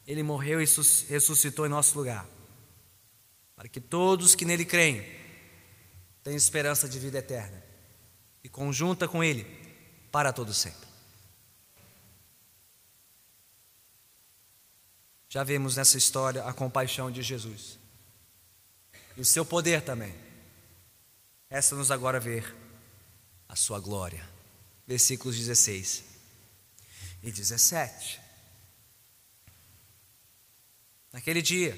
Ele 0.06 0.22
morreu 0.22 0.62
e 0.62 0.66
ressuscitou 1.10 1.66
em 1.66 1.70
nosso 1.70 1.98
lugar, 1.98 2.28
para 3.56 3.70
que 3.70 3.80
todos 3.80 4.36
que 4.36 4.46
nele 4.46 4.66
creem 4.66 5.02
tenham 6.24 6.38
esperança 6.38 6.88
de 6.88 7.00
vida 7.00 7.18
eterna 7.18 7.64
e 8.44 8.50
conjunta 8.50 9.08
com 9.08 9.24
ele 9.24 9.46
para 10.12 10.32
todo 10.32 10.54
sempre. 10.54 10.88
Já 15.30 15.44
vemos 15.44 15.78
nessa 15.78 15.98
história 15.98 16.44
a 16.44 16.54
compaixão 16.54 17.10
de 17.10 17.24
Jesus 17.24 17.83
e 19.16 19.22
o 19.22 19.26
seu 19.26 19.46
poder 19.46 19.82
também. 19.82 20.16
Resta-nos 21.50 21.92
agora 21.92 22.20
ver 22.20 22.56
a 23.48 23.56
sua 23.56 23.80
glória. 23.80 24.28
Versículos 24.88 25.38
16 25.38 26.04
e 27.22 27.32
17. 27.32 28.20
Naquele 31.12 31.42
dia, 31.42 31.78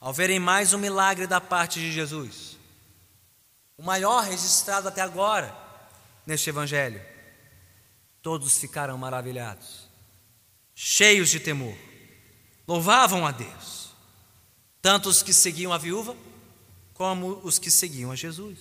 ao 0.00 0.12
verem 0.12 0.40
mais 0.40 0.74
um 0.74 0.78
milagre 0.78 1.28
da 1.28 1.40
parte 1.40 1.78
de 1.78 1.92
Jesus, 1.92 2.58
o 3.78 3.82
maior 3.82 4.24
registrado 4.24 4.88
até 4.88 5.00
agora 5.00 5.56
neste 6.26 6.50
Evangelho, 6.50 7.00
todos 8.20 8.58
ficaram 8.58 8.98
maravilhados, 8.98 9.88
cheios 10.74 11.30
de 11.30 11.40
temor, 11.40 11.76
louvavam 12.66 13.26
a 13.26 13.30
Deus, 13.30 13.81
tanto 14.82 15.08
os 15.08 15.22
que 15.22 15.32
seguiam 15.32 15.72
a 15.72 15.78
viúva, 15.78 16.16
como 16.92 17.40
os 17.44 17.58
que 17.58 17.70
seguiam 17.70 18.10
a 18.10 18.16
Jesus. 18.16 18.58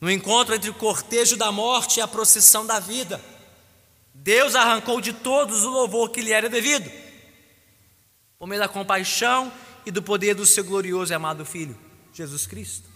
No 0.00 0.10
encontro 0.10 0.54
entre 0.54 0.70
o 0.70 0.74
cortejo 0.74 1.36
da 1.36 1.52
morte 1.52 1.98
e 1.98 2.00
a 2.00 2.08
procissão 2.08 2.66
da 2.66 2.80
vida, 2.80 3.22
Deus 4.14 4.54
arrancou 4.54 5.00
de 5.00 5.12
todos 5.12 5.62
o 5.62 5.70
louvor 5.70 6.10
que 6.10 6.22
lhe 6.22 6.32
era 6.32 6.48
devido, 6.48 6.90
por 8.38 8.48
meio 8.48 8.60
da 8.60 8.68
compaixão 8.68 9.52
e 9.84 9.90
do 9.90 10.02
poder 10.02 10.34
do 10.34 10.46
seu 10.46 10.64
glorioso 10.64 11.12
e 11.12 11.14
amado 11.14 11.44
Filho, 11.44 11.78
Jesus 12.12 12.46
Cristo. 12.46 12.88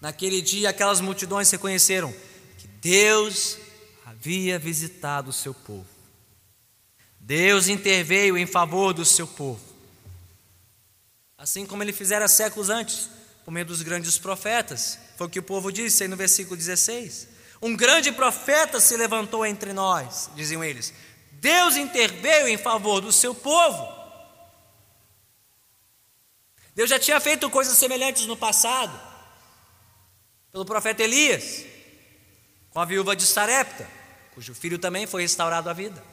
Naquele 0.00 0.40
dia, 0.40 0.70
aquelas 0.70 1.00
multidões 1.00 1.50
reconheceram 1.50 2.12
que 2.58 2.66
Deus 2.66 3.58
havia 4.06 4.58
visitado 4.58 5.28
o 5.28 5.34
seu 5.34 5.52
povo. 5.52 5.99
Deus 7.30 7.68
interveio 7.68 8.36
em 8.36 8.44
favor 8.44 8.92
do 8.92 9.04
seu 9.04 9.24
povo. 9.24 9.60
Assim 11.38 11.64
como 11.64 11.80
ele 11.80 11.92
fizera 11.92 12.26
séculos 12.26 12.68
antes, 12.68 13.08
por 13.44 13.52
meio 13.52 13.64
dos 13.64 13.82
grandes 13.82 14.18
profetas. 14.18 14.98
Foi 15.16 15.28
o 15.28 15.30
que 15.30 15.38
o 15.38 15.42
povo 15.44 15.70
disse 15.70 16.02
aí 16.02 16.08
no 16.08 16.16
versículo 16.16 16.56
16. 16.56 17.28
Um 17.62 17.76
grande 17.76 18.10
profeta 18.10 18.80
se 18.80 18.96
levantou 18.96 19.46
entre 19.46 19.72
nós, 19.72 20.28
diziam 20.34 20.64
eles. 20.64 20.92
Deus 21.34 21.76
interveio 21.76 22.48
em 22.48 22.58
favor 22.58 23.00
do 23.00 23.12
seu 23.12 23.32
povo. 23.32 23.88
Deus 26.74 26.90
já 26.90 26.98
tinha 26.98 27.20
feito 27.20 27.48
coisas 27.48 27.78
semelhantes 27.78 28.26
no 28.26 28.36
passado, 28.36 29.00
pelo 30.50 30.64
profeta 30.64 31.04
Elias, 31.04 31.64
com 32.70 32.80
a 32.80 32.84
viúva 32.84 33.14
de 33.14 33.24
Sarepta, 33.24 33.88
cujo 34.34 34.52
filho 34.52 34.80
também 34.80 35.06
foi 35.06 35.22
restaurado 35.22 35.70
à 35.70 35.72
vida. 35.72 36.10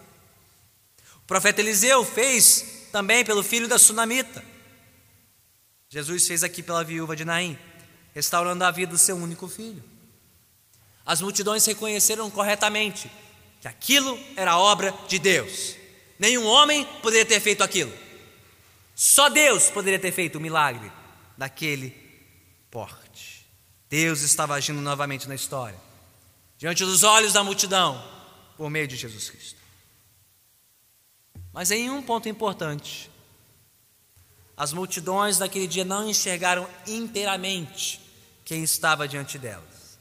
O 1.27 1.33
profeta 1.35 1.59
Eliseu 1.59 2.05
fez 2.05 2.87
também 2.89 3.25
pelo 3.25 3.43
filho 3.43 3.67
da 3.67 3.77
Sunamita. 3.77 4.41
Jesus 5.89 6.25
fez 6.25 6.41
aqui 6.41 6.63
pela 6.63 6.85
viúva 6.85 7.17
de 7.17 7.25
Naim, 7.25 7.59
restaurando 8.15 8.63
a 8.63 8.71
vida 8.71 8.93
do 8.93 8.97
seu 8.97 9.17
único 9.17 9.45
filho. 9.49 9.83
As 11.05 11.19
multidões 11.19 11.65
reconheceram 11.65 12.31
corretamente 12.31 13.11
que 13.59 13.67
aquilo 13.67 14.17
era 14.37 14.57
obra 14.57 14.93
de 15.09 15.19
Deus. 15.19 15.75
Nenhum 16.17 16.45
homem 16.45 16.85
poderia 17.01 17.25
ter 17.25 17.41
feito 17.41 17.61
aquilo. 17.61 17.91
Só 18.95 19.27
Deus 19.27 19.69
poderia 19.69 19.99
ter 19.99 20.13
feito 20.13 20.37
o 20.37 20.41
milagre 20.41 20.89
daquele 21.37 21.93
porte. 22.71 23.45
Deus 23.89 24.21
estava 24.21 24.55
agindo 24.55 24.79
novamente 24.79 25.27
na 25.27 25.35
história, 25.35 25.77
diante 26.57 26.85
dos 26.85 27.03
olhos 27.03 27.33
da 27.33 27.43
multidão, 27.43 28.01
por 28.55 28.69
meio 28.69 28.87
de 28.87 28.95
Jesus 28.95 29.29
Cristo. 29.29 29.56
Mas 31.57 31.71
em 31.71 31.89
um 31.89 32.03
ponto 32.03 32.29
importante, 32.29 33.09
as 34.55 34.71
multidões 34.71 35.39
daquele 35.39 35.65
dia 35.65 35.83
não 35.83 36.07
enxergaram 36.07 36.69
inteiramente 36.85 37.99
quem 38.45 38.61
estava 38.61 39.07
diante 39.07 39.39
delas. 39.39 39.97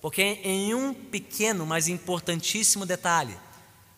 Porque 0.00 0.22
em 0.22 0.72
um 0.72 0.94
pequeno, 0.94 1.66
mas 1.66 1.88
importantíssimo 1.88 2.86
detalhe, 2.86 3.36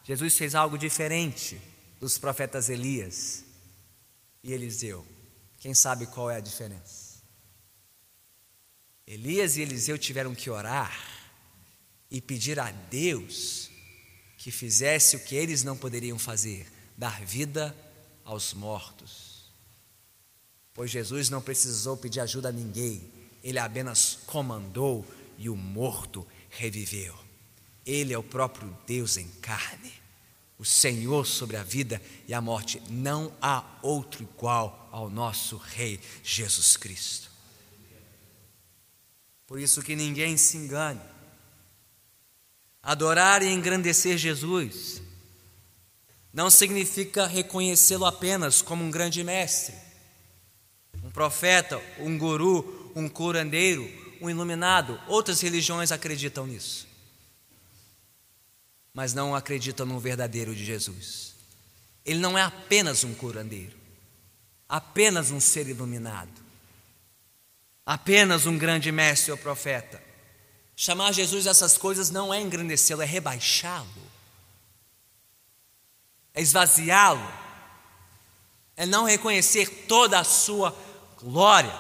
Jesus 0.03 0.35
fez 0.39 0.55
algo 0.55 0.79
diferente 0.79 1.61
dos 2.01 2.17
profetas 2.17 2.71
Elias 2.71 3.45
e 4.43 4.51
Eliseu. 4.51 5.07
Quem 5.59 5.75
sabe 5.75 6.07
qual 6.07 6.31
é 6.31 6.37
a 6.37 6.41
diferença? 6.41 7.23
Elias 9.07 9.59
e 9.59 9.61
Eliseu 9.61 9.99
tiveram 9.99 10.35
que 10.35 10.49
orar 10.49 10.99
e 12.11 12.19
pedir 12.19 12.59
a 12.59 12.71
Deus 12.71 13.76
que 14.47 14.53
fizesse 14.53 15.17
o 15.17 15.19
que 15.19 15.35
eles 15.35 15.65
não 15.65 15.77
poderiam 15.77 16.21
fazer, 16.21 16.69
dar 16.97 17.21
vida 17.25 17.77
aos 18.25 18.55
mortos. 18.55 19.51
Pois 20.73 20.89
Jesus 20.89 21.29
não 21.29 21.43
precisou 21.43 21.97
pedir 21.97 22.21
ajuda 22.21 22.51
a 22.51 22.53
ninguém, 22.53 23.03
ele 23.43 23.59
apenas 23.59 24.21
comandou 24.25 25.05
e 25.37 25.51
o 25.51 25.57
morto 25.57 26.25
reviveu. 26.49 27.13
Ele 27.85 28.13
é 28.15 28.19
o 28.19 28.23
próprio 28.23 28.73
Deus 28.87 29.17
em 29.17 29.27
carne, 29.43 29.93
o 30.57 30.65
Senhor 30.65 31.27
sobre 31.27 31.57
a 31.57 31.65
vida 31.65 32.01
e 32.29 32.33
a 32.33 32.41
morte. 32.41 32.81
Não 32.89 33.33
há 33.43 33.65
outro 33.83 34.23
igual 34.23 34.89
ao 34.93 35.11
nosso 35.11 35.57
Rei 35.57 35.99
Jesus 36.23 36.77
Cristo. 36.77 37.33
Por 39.45 39.59
isso 39.59 39.83
que 39.83 39.97
ninguém 39.97 40.37
se 40.37 40.57
engane. 40.57 41.16
Adorar 42.87 43.43
e 43.43 43.49
engrandecer 43.49 44.17
Jesus 44.17 45.03
não 46.33 46.49
significa 46.49 47.27
reconhecê-lo 47.27 48.07
apenas 48.07 48.63
como 48.63 48.85
um 48.85 48.93
grande 48.93 49.25
mestre, 49.25 49.75
um 51.03 51.11
profeta, 51.11 51.83
um 51.99 52.17
guru, 52.17 52.93
um 52.95 53.09
curandeiro, 53.09 53.91
um 54.21 54.31
iluminado. 54.31 55.01
Outras 55.09 55.41
religiões 55.41 55.91
acreditam 55.91 56.47
nisso, 56.47 56.87
mas 58.95 59.13
não 59.13 59.35
acreditam 59.35 59.85
no 59.85 59.99
verdadeiro 59.99 60.55
de 60.55 60.65
Jesus. 60.65 61.35
Ele 62.05 62.21
não 62.21 62.39
é 62.39 62.43
apenas 62.43 63.03
um 63.03 63.13
curandeiro, 63.15 63.77
apenas 64.69 65.33
um 65.33 65.41
ser 65.41 65.67
iluminado, 65.67 66.41
apenas 67.85 68.47
um 68.47 68.57
grande 68.57 68.93
mestre 68.93 69.33
ou 69.33 69.39
profeta. 69.39 70.06
Chamar 70.79 71.13
Jesus 71.13 71.47
essas 71.47 71.79
coisas 71.79 72.11
não 72.11 72.33
é 72.33 72.39
engrandecê-lo, 72.39 73.01
é 73.01 73.07
rebaixá-lo, 73.07 73.89
é 76.35 76.43
esvaziá-lo, 76.43 77.27
é 78.77 78.85
não 78.85 79.05
reconhecer 79.05 79.87
toda 79.89 80.19
a 80.19 80.25
sua 80.25 80.77
glória. 81.19 81.75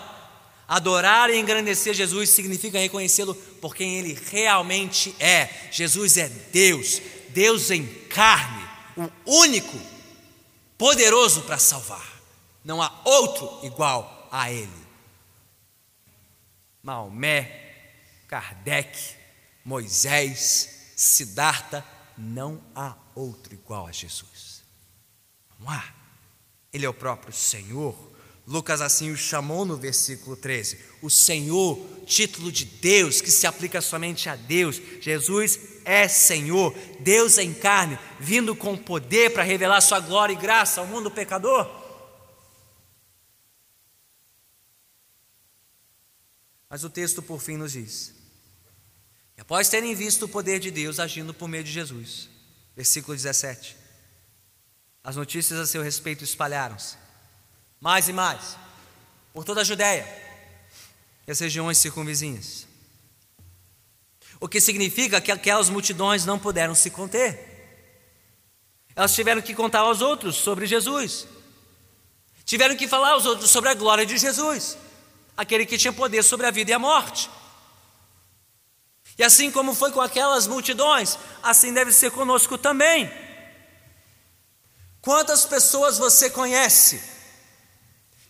Adorar 0.66 1.30
e 1.30 1.38
engrandecer 1.38 1.94
Jesus 1.94 2.30
significa 2.30 2.78
reconhecê-lo 2.78 3.35
por 3.61 3.76
quem 3.76 3.98
ele 3.98 4.14
realmente 4.14 5.14
é. 5.20 5.68
Jesus 5.70 6.16
é 6.16 6.28
Deus, 6.28 7.00
Deus 7.28 7.70
em 7.70 7.87
carne, 8.09 8.66
o 8.96 9.40
único 9.42 9.78
poderoso 10.78 11.42
para 11.42 11.59
salvar. 11.59 12.16
Não 12.64 12.82
há 12.82 12.90
outro 13.04 13.61
igual 13.62 14.26
a 14.32 14.50
ele. 14.50 14.87
Maomé, 16.82 17.65
Kardec, 18.37 18.99
Moisés, 19.64 20.93
Siddhartha, 20.95 21.82
não 22.18 22.62
há 22.74 22.95
outro 23.14 23.55
igual 23.55 23.87
a 23.87 23.93
Jesus. 23.93 24.62
Não 25.59 25.70
há. 25.70 25.82
Ele 26.70 26.84
é 26.84 26.89
o 26.89 26.93
próprio 26.93 27.32
Senhor. 27.32 27.97
Lucas 28.47 28.82
assim 28.82 29.11
o 29.11 29.16
chamou 29.16 29.64
no 29.64 29.78
versículo 29.78 30.37
13. 30.37 30.78
O 31.01 31.09
Senhor, 31.09 31.78
título 32.05 32.53
de 32.53 32.66
Deus, 32.66 33.22
que 33.22 33.30
se 33.30 33.47
aplica 33.47 33.80
somente 33.80 34.28
a 34.28 34.37
Deus. 34.37 34.82
Jesus 35.01 35.59
é 35.87 36.07
Senhor, 36.07 36.76
Deus 37.01 37.39
em 37.39 37.55
carne, 37.55 37.99
vindo 38.20 38.55
com 38.55 38.76
poder 38.76 39.32
para 39.32 39.45
revelar 39.45 39.80
sua 39.80 39.99
glória 39.99 40.34
e 40.34 40.37
graça 40.37 40.82
ao 40.82 40.87
mundo 40.87 41.11
pecador. 41.11 41.66
Mas 46.68 46.84
o 46.84 46.91
texto 46.91 47.22
por 47.22 47.41
fim 47.41 47.57
nos 47.57 47.72
diz: 47.72 48.15
após 49.41 49.68
terem 49.68 49.95
visto 49.95 50.24
o 50.24 50.28
poder 50.28 50.59
de 50.59 50.70
Deus 50.70 50.99
agindo 50.99 51.34
por 51.34 51.49
meio 51.49 51.64
de 51.64 51.70
Jesus, 51.70 52.28
versículo 52.74 53.16
17, 53.16 53.76
as 55.05 55.16
notícias 55.16 55.59
a 55.59 55.66
seu 55.66 55.82
respeito 55.82 56.24
espalharam-se, 56.24 56.97
mais 57.80 58.09
e 58.09 58.12
mais, 58.12 58.57
por 59.32 59.45
toda 59.45 59.61
a 59.61 59.64
Judéia 59.64 60.07
e 61.26 61.30
as 61.30 61.39
regiões 61.39 61.78
circunvizinhas. 61.78 62.66
O 64.41 64.49
que 64.49 64.61
significa 64.61 65.20
que 65.20 65.32
aquelas 65.32 65.68
multidões 65.68 66.24
não 66.24 66.39
puderam 66.39 66.74
se 66.74 66.91
conter. 66.91 67.55
Elas 68.95 69.14
tiveram 69.14 69.43
que 69.43 69.55
contar 69.55 69.80
aos 69.80 70.01
outros 70.01 70.37
sobre 70.37 70.66
Jesus. 70.66 71.26
Tiveram 72.45 72.76
que 72.76 72.87
falar 72.87 73.11
aos 73.11 73.26
outros 73.26 73.51
sobre 73.51 73.70
a 73.70 73.74
glória 73.74 74.07
de 74.07 74.16
Jesus, 74.16 74.76
aquele 75.37 75.66
que 75.66 75.78
tinha 75.78 75.93
poder 75.93 76.22
sobre 76.22 76.47
a 76.47 76.51
vida 76.51 76.70
e 76.70 76.74
a 76.74 76.78
morte. 76.78 77.30
E 79.18 79.24
assim 79.24 79.50
como 79.50 79.74
foi 79.74 79.90
com 79.92 80.00
aquelas 80.00 80.46
multidões, 80.46 81.18
assim 81.42 81.72
deve 81.72 81.92
ser 81.92 82.10
conosco 82.10 82.58
também. 82.58 83.10
Quantas 85.00 85.46
pessoas 85.46 85.96
você 85.96 86.28
conhece 86.28 87.00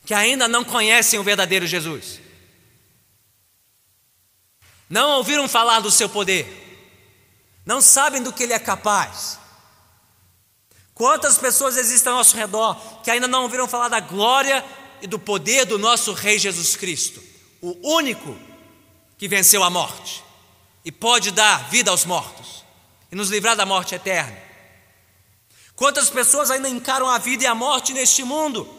que 0.04 0.14
ainda 0.14 0.46
não 0.46 0.64
conhecem 0.64 1.18
o 1.18 1.24
verdadeiro 1.24 1.66
Jesus? 1.66 2.20
Não 4.88 5.16
ouviram 5.16 5.48
falar 5.48 5.80
do 5.80 5.90
seu 5.90 6.08
poder, 6.08 6.46
não 7.64 7.80
sabem 7.80 8.22
do 8.22 8.32
que 8.32 8.44
ele 8.44 8.52
é 8.52 8.58
capaz. 8.58 9.40
Quantas 10.94 11.36
pessoas 11.36 11.76
existem 11.76 12.12
ao 12.12 12.18
nosso 12.18 12.36
redor 12.36 12.76
que 13.02 13.10
ainda 13.10 13.26
não 13.26 13.42
ouviram 13.42 13.66
falar 13.66 13.88
da 13.88 13.98
glória 13.98 14.64
e 15.02 15.06
do 15.08 15.18
poder 15.18 15.64
do 15.64 15.78
nosso 15.78 16.12
Rei 16.12 16.38
Jesus 16.38 16.76
Cristo, 16.76 17.20
o 17.60 17.76
único 17.96 18.38
que 19.18 19.26
venceu 19.26 19.64
a 19.64 19.68
morte 19.68 20.25
e 20.86 20.92
pode 20.92 21.32
dar 21.32 21.68
vida 21.68 21.90
aos 21.90 22.04
mortos 22.04 22.64
e 23.10 23.16
nos 23.16 23.28
livrar 23.28 23.56
da 23.56 23.66
morte 23.66 23.96
eterna? 23.96 24.40
Quantas 25.74 26.08
pessoas 26.08 26.48
ainda 26.48 26.68
encaram 26.68 27.08
a 27.08 27.18
vida 27.18 27.42
e 27.42 27.46
a 27.46 27.56
morte 27.56 27.92
neste 27.92 28.22
mundo, 28.22 28.72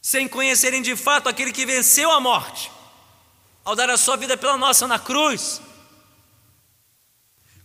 sem 0.00 0.26
conhecerem 0.26 0.80
de 0.80 0.96
fato 0.96 1.28
aquele 1.28 1.52
que 1.52 1.66
venceu 1.66 2.10
a 2.10 2.18
morte, 2.18 2.72
ao 3.62 3.76
dar 3.76 3.90
a 3.90 3.98
sua 3.98 4.16
vida 4.16 4.38
pela 4.38 4.56
nossa 4.56 4.88
na 4.88 4.98
cruz? 4.98 5.60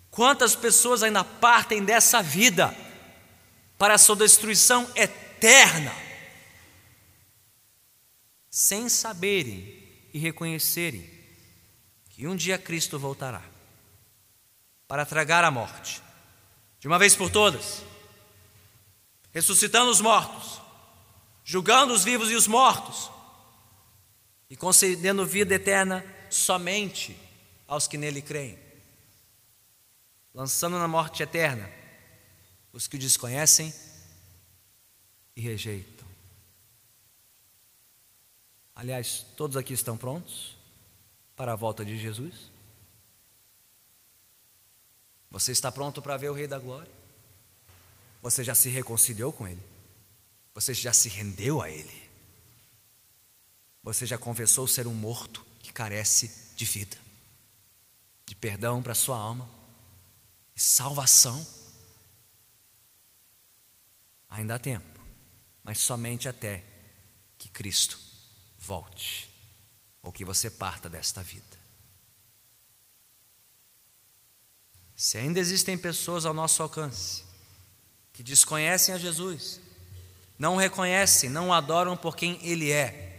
Quantas 0.10 0.54
pessoas 0.54 1.02
ainda 1.02 1.24
partem 1.24 1.86
dessa 1.86 2.22
vida 2.22 2.76
para 3.78 3.94
a 3.94 3.98
sua 3.98 4.18
destruição 4.18 4.92
eterna, 4.94 5.96
sem 8.50 8.90
saberem 8.90 10.10
e 10.14 10.20
reconhecerem 10.20 11.21
que 12.22 12.28
um 12.28 12.36
dia 12.36 12.56
Cristo 12.56 13.00
voltará 13.00 13.44
para 14.88 15.08
tragar 15.08 15.44
a 15.44 15.50
morte, 15.50 16.04
de 16.80 16.88
uma 16.88 17.00
vez 17.00 17.16
por 17.16 17.32
todas 17.32 17.82
ressuscitando 19.32 19.90
os 19.90 20.00
mortos, 20.00 20.62
julgando 21.44 21.92
os 21.92 22.04
vivos 22.04 22.30
e 22.30 22.36
os 22.36 22.46
mortos, 22.46 23.10
e 24.52 24.56
concedendo 24.56 25.26
vida 25.26 25.56
eterna 25.56 26.06
somente 26.30 27.18
aos 27.68 27.88
que 27.88 27.98
nele 27.98 28.22
creem, 28.22 28.60
lançando 30.32 30.78
na 30.78 30.88
morte 30.88 31.24
eterna 31.24 31.68
os 32.72 32.88
que 32.88 32.98
o 32.98 33.00
desconhecem 33.00 33.74
e 35.36 35.42
rejeitam. 35.42 36.08
Aliás, 38.76 39.26
todos 39.36 39.58
aqui 39.58 39.74
estão 39.74 39.98
prontos 39.98 40.51
para 41.36 41.54
a 41.54 41.56
volta 41.56 41.84
de 41.84 41.98
Jesus? 41.98 42.52
Você 45.32 45.52
está 45.52 45.72
pronto 45.72 46.02
para 46.02 46.18
ver 46.18 46.30
o 46.30 46.34
Rei 46.34 46.46
da 46.46 46.60
Glória? 46.60 46.92
Você 48.22 48.44
já 48.44 48.54
se 48.54 48.70
reconciliou 48.70 49.32
com 49.32 49.48
Ele? 49.48 49.64
Você 50.54 50.74
já 50.74 50.92
se 50.92 51.08
rendeu 51.08 51.62
a 51.62 51.70
Ele? 51.70 52.10
Você 53.82 54.06
já 54.06 54.18
confessou 54.18 54.68
ser 54.68 54.86
um 54.86 54.94
morto 54.94 55.46
que 55.60 55.72
carece 55.72 56.54
de 56.56 56.66
vida, 56.66 56.98
de 58.26 58.36
perdão 58.36 58.84
para 58.84 58.94
sua 58.94 59.18
alma, 59.18 59.50
de 60.54 60.62
salvação? 60.62 61.46
Ainda 64.30 64.56
há 64.56 64.60
tempo, 64.60 65.00
mas 65.64 65.80
somente 65.80 66.30
até 66.30 66.64
que 67.38 67.50
Cristo 67.50 67.98
volte, 68.60 69.31
ou 70.02 70.12
que 70.12 70.26
você 70.26 70.50
parta 70.50 70.90
desta 70.90 71.22
vida. 71.22 71.60
Se 74.96 75.18
ainda 75.18 75.40
existem 75.40 75.78
pessoas 75.78 76.26
ao 76.26 76.34
nosso 76.34 76.62
alcance 76.62 77.24
que 78.14 78.22
desconhecem 78.22 78.94
a 78.94 78.98
Jesus, 78.98 79.60
não 80.38 80.56
o 80.56 80.58
reconhecem, 80.58 81.30
não 81.30 81.50
o 81.50 81.54
adoram 81.54 81.96
por 81.98 82.16
quem 82.16 82.40
Ele 82.46 82.72
é. 82.72 83.12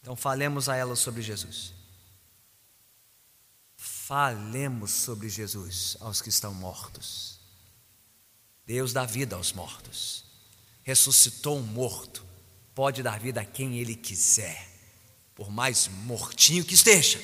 Então 0.00 0.14
falemos 0.14 0.68
a 0.68 0.76
elas 0.76 0.98
sobre 0.98 1.22
Jesus. 1.22 1.72
Falemos 3.76 4.90
sobre 4.90 5.28
Jesus 5.30 5.96
aos 6.00 6.20
que 6.20 6.28
estão 6.28 6.52
mortos. 6.52 7.40
Deus 8.66 8.92
dá 8.92 9.04
vida 9.04 9.36
aos 9.36 9.52
mortos. 9.52 10.24
Ressuscitou 10.82 11.58
um 11.58 11.62
morto, 11.62 12.24
pode 12.74 13.02
dar 13.02 13.18
vida 13.18 13.40
a 13.40 13.46
quem 13.46 13.78
Ele 13.78 13.94
quiser, 13.94 14.73
por 15.34 15.50
mais 15.50 15.88
mortinho 16.04 16.64
que 16.64 16.74
esteja. 16.74 17.20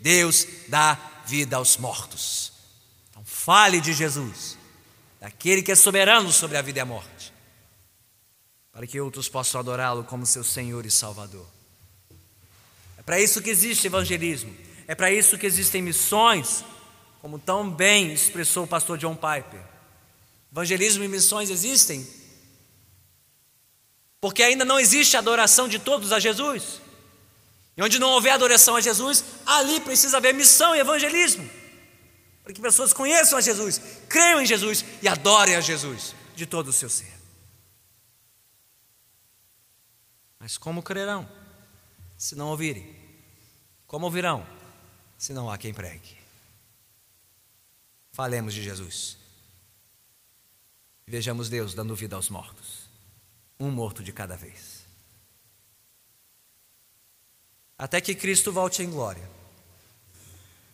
Deus 0.00 0.46
dá 0.68 0.98
vida 1.26 1.56
aos 1.56 1.76
mortos. 1.76 2.52
Então 3.10 3.24
fale 3.24 3.80
de 3.80 3.92
Jesus 3.92 4.58
daquele 5.20 5.62
que 5.62 5.72
é 5.72 5.74
soberano 5.74 6.30
sobre 6.30 6.58
a 6.58 6.62
vida 6.62 6.80
e 6.80 6.82
a 6.82 6.84
morte, 6.84 7.32
para 8.70 8.86
que 8.86 9.00
outros 9.00 9.26
possam 9.26 9.58
adorá-lo 9.58 10.04
como 10.04 10.26
seu 10.26 10.44
Senhor 10.44 10.84
e 10.84 10.90
Salvador. 10.90 11.46
É 12.98 13.02
para 13.02 13.18
isso 13.18 13.40
que 13.40 13.48
existe 13.48 13.86
evangelismo, 13.86 14.54
é 14.86 14.94
para 14.94 15.10
isso 15.10 15.38
que 15.38 15.46
existem 15.46 15.80
missões, 15.80 16.62
como 17.22 17.38
tão 17.38 17.70
bem 17.70 18.12
expressou 18.12 18.64
o 18.64 18.68
pastor 18.68 18.98
John 18.98 19.14
Piper. 19.14 19.62
Evangelismo 20.52 21.02
e 21.04 21.08
missões 21.08 21.48
existem 21.48 22.06
porque 24.24 24.42
ainda 24.42 24.64
não 24.64 24.80
existe 24.80 25.18
adoração 25.18 25.68
de 25.68 25.78
todos 25.78 26.10
a 26.10 26.18
Jesus. 26.18 26.80
E 27.76 27.82
onde 27.82 27.98
não 27.98 28.10
houver 28.10 28.32
adoração 28.32 28.76
a 28.76 28.80
Jesus, 28.80 29.24
ali 29.44 29.80
precisa 29.80 30.16
haver 30.16 30.32
missão 30.32 30.74
e 30.74 30.80
evangelismo 30.80 31.48
para 32.44 32.52
que 32.52 32.60
pessoas 32.60 32.92
conheçam 32.92 33.38
a 33.38 33.40
Jesus, 33.40 33.80
creiam 34.06 34.42
em 34.42 34.46
Jesus 34.46 34.84
e 35.02 35.08
adorem 35.08 35.56
a 35.56 35.62
Jesus 35.62 36.14
de 36.36 36.44
todo 36.44 36.68
o 36.68 36.72
seu 36.72 36.90
ser. 36.90 37.12
Mas 40.38 40.58
como 40.58 40.82
crerão 40.82 41.26
se 42.18 42.36
não 42.36 42.48
ouvirem? 42.48 42.94
Como 43.86 44.04
ouvirão 44.04 44.46
se 45.16 45.32
não 45.32 45.50
há 45.50 45.56
quem 45.56 45.72
pregue? 45.72 46.18
Falemos 48.12 48.52
de 48.52 48.62
Jesus. 48.62 49.16
Vejamos 51.06 51.48
Deus 51.48 51.72
dando 51.72 51.96
vida 51.96 52.14
aos 52.14 52.28
mortos, 52.28 52.90
um 53.58 53.70
morto 53.70 54.02
de 54.02 54.12
cada 54.12 54.36
vez. 54.36 54.83
Até 57.78 58.00
que 58.00 58.14
Cristo 58.14 58.52
volte 58.52 58.82
em 58.82 58.90
glória 58.90 59.28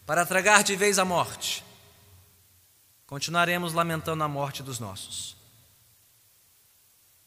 para 0.04 0.26
tragar 0.26 0.64
de 0.64 0.74
vez 0.74 0.98
a 0.98 1.04
morte, 1.04 1.64
continuaremos 3.06 3.72
lamentando 3.72 4.24
a 4.24 4.28
morte 4.28 4.62
dos 4.62 4.80
nossos. 4.80 5.36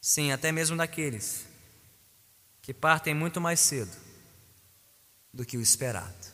Sim, 0.02 0.34
até 0.34 0.52
mesmo 0.52 0.76
daqueles 0.76 1.46
que 2.62 2.74
partem 2.74 3.14
muito 3.14 3.40
mais 3.40 3.60
cedo 3.62 3.96
do 5.34 5.46
que 5.46 5.58
o 5.58 5.62
esperado. 5.62 6.34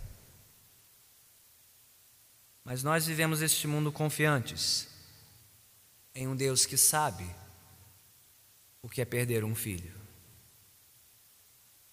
Mas 2.64 2.84
nós 2.84 3.06
vivemos 3.06 3.42
este 3.42 3.68
mundo 3.68 3.92
confiantes 3.92 4.88
em 6.14 6.28
um 6.28 6.36
Deus 6.36 6.66
que 6.66 6.78
sabe 6.78 7.30
o 8.82 8.90
que 8.90 9.02
é 9.02 9.06
perder 9.06 9.44
um 9.44 9.54
filho. 9.54 9.99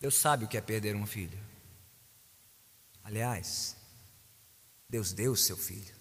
Deus 0.07 0.15
sabe 0.15 0.45
o 0.45 0.49
que 0.49 0.57
é 0.57 0.61
perder 0.61 0.95
um 0.95 1.05
filho. 1.05 1.37
Aliás, 3.03 3.77
Deus 4.89 5.13
deu 5.13 5.33
o 5.33 5.37
seu 5.37 5.57
filho. 5.57 5.93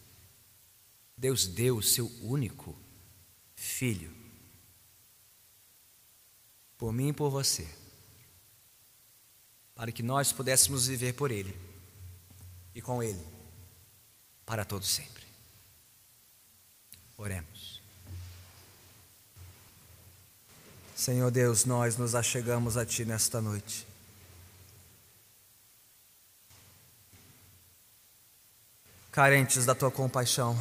Deus 1.18 1.48
deu 1.48 1.78
o 1.78 1.82
seu 1.82 2.06
único 2.22 2.78
filho. 3.56 4.16
Por 6.78 6.94
mim 6.94 7.08
e 7.08 7.14
por 7.14 7.32
você. 7.32 7.68
Para 9.74 9.92
que 9.92 10.04
nós 10.04 10.32
pudéssemos 10.32 10.86
viver 10.86 11.14
por 11.14 11.32
Ele 11.32 11.60
e 12.76 12.84
com 12.84 13.02
Ele 13.02 13.26
para 14.46 14.64
todo 14.64 14.86
sempre. 14.86 15.26
Oremos. 17.18 17.82
Senhor 20.96 21.32
Deus, 21.32 21.66
nós 21.66 21.98
nos 21.98 22.14
achegamos 22.14 22.78
a 22.78 22.86
Ti 22.86 23.04
nesta 23.04 23.42
noite. 23.42 23.95
Carentes 29.16 29.66
da 29.66 29.74
tua 29.74 29.90
compaixão, 29.90 30.58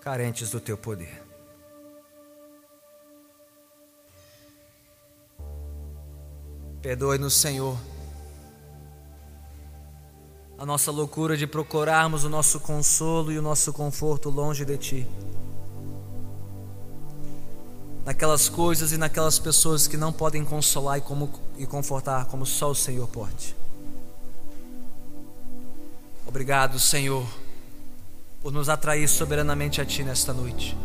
carentes 0.00 0.48
do 0.48 0.58
teu 0.58 0.78
poder. 0.78 1.22
Perdoe-nos, 6.80 7.34
Senhor, 7.34 7.76
a 10.56 10.64
nossa 10.64 10.90
loucura 10.90 11.36
de 11.36 11.46
procurarmos 11.46 12.24
o 12.24 12.30
nosso 12.30 12.60
consolo 12.60 13.30
e 13.30 13.38
o 13.38 13.42
nosso 13.42 13.70
conforto 13.70 14.30
longe 14.30 14.64
de 14.64 14.78
Ti. 14.78 15.06
Naquelas 18.06 18.48
coisas 18.48 18.90
e 18.92 18.96
naquelas 18.96 19.38
pessoas 19.38 19.86
que 19.86 19.98
não 19.98 20.14
podem 20.14 20.46
consolar 20.46 20.96
e, 20.96 21.02
como, 21.02 21.30
e 21.58 21.66
confortar 21.66 22.24
como 22.24 22.46
só 22.46 22.70
o 22.70 22.74
Senhor 22.74 23.06
pode. 23.06 23.59
Obrigado, 26.30 26.78
Senhor, 26.78 27.26
por 28.40 28.52
nos 28.52 28.68
atrair 28.68 29.08
soberanamente 29.08 29.80
a 29.80 29.84
Ti 29.84 30.04
nesta 30.04 30.32
noite. 30.32 30.78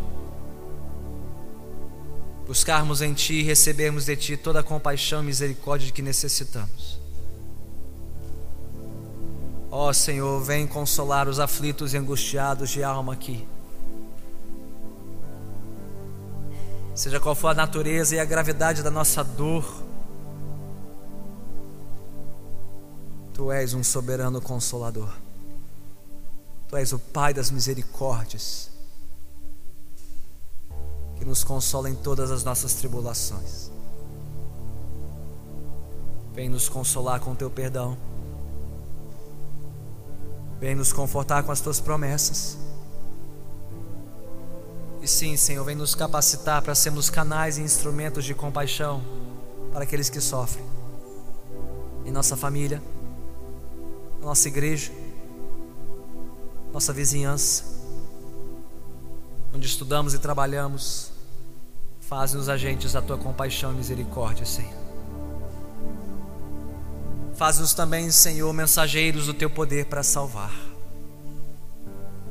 Buscarmos 2.48 3.00
em 3.00 3.14
Ti 3.14 3.36
e 3.36 3.44
recebermos 3.44 4.06
de 4.06 4.16
Ti 4.16 4.38
toda 4.38 4.62
a 4.62 4.64
compaixão 4.64 5.22
e 5.22 5.26
misericórdia 5.28 5.92
que 5.92 6.02
necessitamos. 6.02 7.00
Ó 9.70 9.90
oh, 9.90 9.94
Senhor, 9.94 10.42
vem 10.42 10.66
consolar 10.66 11.28
os 11.28 11.40
aflitos 11.40 11.94
e 11.94 11.98
angustiados 11.98 12.72
de 12.72 12.84
alma 12.84 13.14
aqui. 13.14 13.48
Seja 16.96 17.20
qual 17.20 17.36
for 17.36 17.50
a 17.50 17.54
natureza 17.54 18.16
e 18.16 18.20
a 18.20 18.26
gravidade 18.26 18.82
da 18.82 18.90
nossa 18.90 19.24
dor, 19.24 19.84
Tu 23.32 23.52
és 23.52 23.76
um 23.76 23.84
soberano 23.84 24.42
consolador. 24.42 25.25
Tu 26.76 26.80
és 26.80 26.92
o 26.92 27.00
Pai 27.00 27.34
das 27.34 27.52
misericórdias, 27.52 28.70
que 31.16 31.24
nos 31.24 31.42
consola 31.42 31.90
em 31.90 31.96
todas 31.96 32.32
as 32.32 32.44
nossas 32.44 32.74
tribulações. 32.74 33.72
Vem 36.34 36.50
nos 36.50 36.68
consolar 36.68 37.22
com 37.22 37.34
Teu 37.34 37.50
perdão. 37.50 37.98
Vem 40.60 40.76
nos 40.76 40.92
confortar 40.92 41.44
com 41.44 41.52
as 41.54 41.62
tuas 41.62 41.80
promessas. 41.80 42.58
E 45.02 45.08
sim, 45.08 45.38
Senhor, 45.38 45.64
vem 45.64 45.78
nos 45.78 45.96
capacitar 45.96 46.62
para 46.62 46.76
sermos 46.76 47.10
canais 47.10 47.58
e 47.58 47.62
instrumentos 47.62 48.26
de 48.26 48.36
compaixão 48.36 49.02
para 49.72 49.86
aqueles 49.86 50.10
que 50.10 50.20
sofrem. 50.20 50.66
Em 52.06 52.12
nossa 52.12 52.36
família, 52.36 52.84
na 54.20 54.26
nossa 54.26 54.50
igreja, 54.50 54.92
nossa 56.76 56.92
vizinhança, 56.92 57.64
onde 59.56 59.66
estudamos 59.66 60.14
e 60.14 60.20
trabalhamos, 60.20 61.10
faz-nos 62.02 62.50
agentes 62.50 62.92
da 62.92 63.02
tua 63.02 63.18
compaixão 63.18 63.72
e 63.72 63.76
misericórdia, 63.76 64.46
Senhor. 64.46 64.74
Faz-nos 67.34 67.74
também, 67.74 68.12
Senhor, 68.12 68.52
mensageiros 68.52 69.28
do 69.28 69.34
teu 69.34 69.50
poder 69.50 69.86
para 69.86 70.04
salvar. 70.04 70.52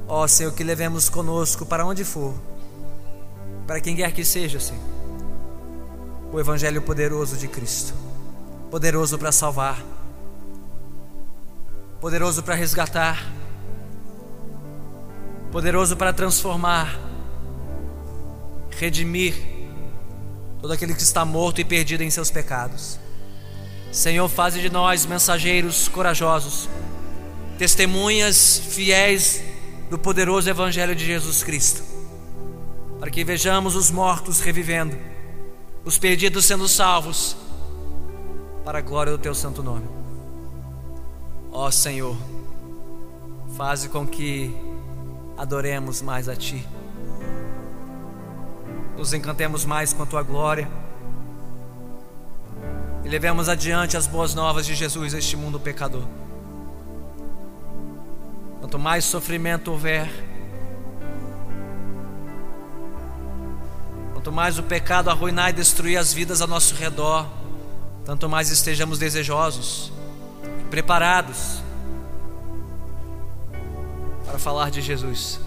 Ó 0.06 0.26
Senhor, 0.26 0.52
que 0.52 0.62
levemos 0.62 1.08
conosco 1.08 1.64
para 1.64 1.86
onde 1.86 2.04
for, 2.04 2.34
para 3.66 3.80
quem 3.80 3.96
quer 3.96 4.12
que 4.12 4.26
seja, 4.26 4.60
Senhor, 4.60 4.84
o 6.30 6.38
Evangelho 6.38 6.82
poderoso 6.82 7.38
de 7.38 7.48
Cristo, 7.48 7.94
poderoso 8.70 9.18
para 9.18 9.32
salvar, 9.32 9.82
poderoso 11.98 12.42
para 12.42 12.54
resgatar, 12.54 13.24
poderoso 15.54 15.96
para 15.96 16.12
transformar, 16.12 16.98
redimir 18.70 19.36
todo 20.60 20.72
aquele 20.72 20.92
que 20.92 21.00
está 21.00 21.24
morto 21.24 21.60
e 21.60 21.64
perdido 21.64 22.02
em 22.02 22.10
seus 22.10 22.28
pecados. 22.28 22.98
Senhor, 23.92 24.28
faze 24.28 24.60
de 24.60 24.68
nós 24.68 25.06
mensageiros 25.06 25.86
corajosos, 25.86 26.68
testemunhas 27.56 28.62
fiéis 28.70 29.44
do 29.88 29.96
poderoso 29.96 30.50
Evangelho 30.50 30.92
de 30.92 31.06
Jesus 31.06 31.44
Cristo, 31.44 31.84
para 32.98 33.08
que 33.08 33.22
vejamos 33.22 33.76
os 33.76 33.92
mortos 33.92 34.40
revivendo, 34.40 34.98
os 35.84 35.96
perdidos 35.96 36.46
sendo 36.46 36.66
salvos, 36.66 37.36
para 38.64 38.80
a 38.80 38.82
glória 38.82 39.12
do 39.12 39.18
Teu 39.18 39.36
santo 39.36 39.62
nome. 39.62 39.86
Ó 41.52 41.70
Senhor, 41.70 42.16
faze 43.56 43.88
com 43.88 44.04
que 44.04 44.73
adoremos 45.36 46.00
mais 46.00 46.28
a 46.28 46.36
Ti, 46.36 46.66
nos 48.96 49.12
encantemos 49.12 49.64
mais 49.64 49.92
com 49.92 50.02
a 50.02 50.06
Tua 50.06 50.22
glória 50.22 50.68
e 53.04 53.08
levemos 53.08 53.48
adiante 53.48 53.96
as 53.96 54.06
boas 54.06 54.34
novas 54.34 54.64
de 54.64 54.74
Jesus 54.74 55.14
a 55.14 55.18
este 55.18 55.36
mundo 55.36 55.58
pecador. 55.58 56.04
Quanto 58.60 58.78
mais 58.78 59.04
sofrimento 59.04 59.70
houver, 59.72 60.08
quanto 64.14 64.32
mais 64.32 64.58
o 64.58 64.62
pecado 64.62 65.10
arruinar 65.10 65.50
e 65.50 65.52
destruir 65.52 65.98
as 65.98 66.14
vidas 66.14 66.40
ao 66.40 66.48
nosso 66.48 66.74
redor, 66.74 67.28
tanto 68.04 68.28
mais 68.28 68.50
estejamos 68.50 68.98
desejosos, 68.98 69.92
preparados 70.70 71.63
para 74.34 74.38
falar 74.40 74.68
de 74.68 74.82
Jesus, 74.82 75.38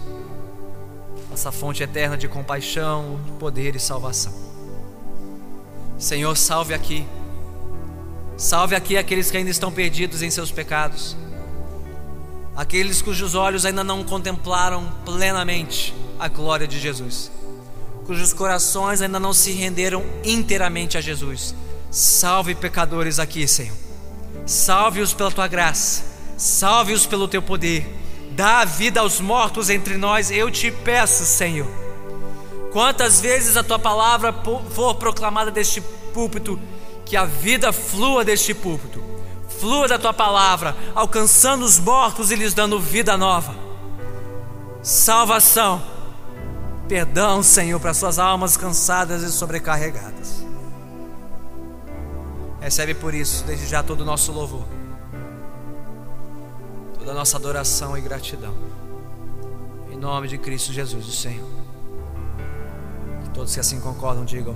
nossa 1.28 1.52
fonte 1.52 1.82
eterna 1.82 2.16
de 2.16 2.26
compaixão, 2.26 3.20
poder 3.38 3.76
e 3.76 3.78
salvação. 3.78 4.32
Senhor, 5.98 6.34
salve 6.34 6.72
aqui 6.72 7.06
Salve 8.38 8.74
aqui 8.74 8.96
aqueles 8.96 9.30
que 9.30 9.36
ainda 9.36 9.50
estão 9.50 9.70
perdidos 9.70 10.22
em 10.22 10.30
seus 10.30 10.50
pecados, 10.50 11.14
aqueles 12.56 13.02
cujos 13.02 13.34
olhos 13.34 13.66
ainda 13.66 13.84
não 13.84 14.02
contemplaram 14.02 14.90
plenamente 15.04 15.94
a 16.18 16.26
glória 16.26 16.66
de 16.66 16.80
Jesus, 16.80 17.30
cujos 18.06 18.32
corações 18.32 19.02
ainda 19.02 19.20
não 19.20 19.34
se 19.34 19.52
renderam 19.52 20.02
inteiramente 20.24 20.96
a 20.96 21.02
Jesus. 21.02 21.54
Salve 21.90 22.54
pecadores 22.54 23.18
aqui, 23.18 23.46
Senhor. 23.46 23.76
Salve-os 24.46 25.12
pela 25.12 25.30
tua 25.30 25.46
graça, 25.46 26.04
salve-os 26.38 27.04
pelo 27.04 27.28
teu 27.28 27.42
poder. 27.42 28.07
Dá 28.38 28.64
vida 28.64 29.00
aos 29.00 29.20
mortos 29.20 29.68
entre 29.68 29.96
nós, 29.96 30.30
eu 30.30 30.48
te 30.48 30.70
peço, 30.70 31.24
Senhor. 31.24 31.66
Quantas 32.72 33.20
vezes 33.20 33.56
a 33.56 33.64
tua 33.64 33.80
palavra 33.80 34.32
for 34.70 34.94
proclamada 34.94 35.50
deste 35.50 35.80
púlpito, 36.14 36.56
que 37.04 37.16
a 37.16 37.24
vida 37.24 37.72
flua 37.72 38.24
deste 38.24 38.54
púlpito, 38.54 39.02
flua 39.58 39.88
da 39.88 39.98
tua 39.98 40.12
palavra, 40.14 40.76
alcançando 40.94 41.64
os 41.64 41.80
mortos 41.80 42.30
e 42.30 42.36
lhes 42.36 42.54
dando 42.54 42.78
vida 42.78 43.16
nova. 43.16 43.56
Salvação, 44.84 45.82
perdão, 46.86 47.42
Senhor, 47.42 47.80
para 47.80 47.92
suas 47.92 48.20
almas 48.20 48.56
cansadas 48.56 49.24
e 49.24 49.32
sobrecarregadas. 49.32 50.46
Recebe 52.60 52.94
por 52.94 53.12
isso, 53.14 53.42
desde 53.42 53.66
já, 53.66 53.82
todo 53.82 54.02
o 54.02 54.04
nosso 54.04 54.30
louvor, 54.30 54.77
toda 57.08 57.12
a 57.12 57.20
nossa 57.20 57.38
adoração 57.38 57.96
e 57.96 58.02
gratidão. 58.02 58.54
Em 59.90 59.96
nome 59.96 60.28
de 60.28 60.36
Cristo 60.36 60.74
Jesus, 60.74 61.08
o 61.08 61.10
Senhor. 61.10 61.48
Que 63.22 63.30
todos 63.30 63.54
que 63.54 63.60
assim 63.60 63.80
concordam 63.80 64.26
digam: 64.26 64.54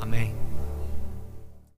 Amém. 0.00 0.41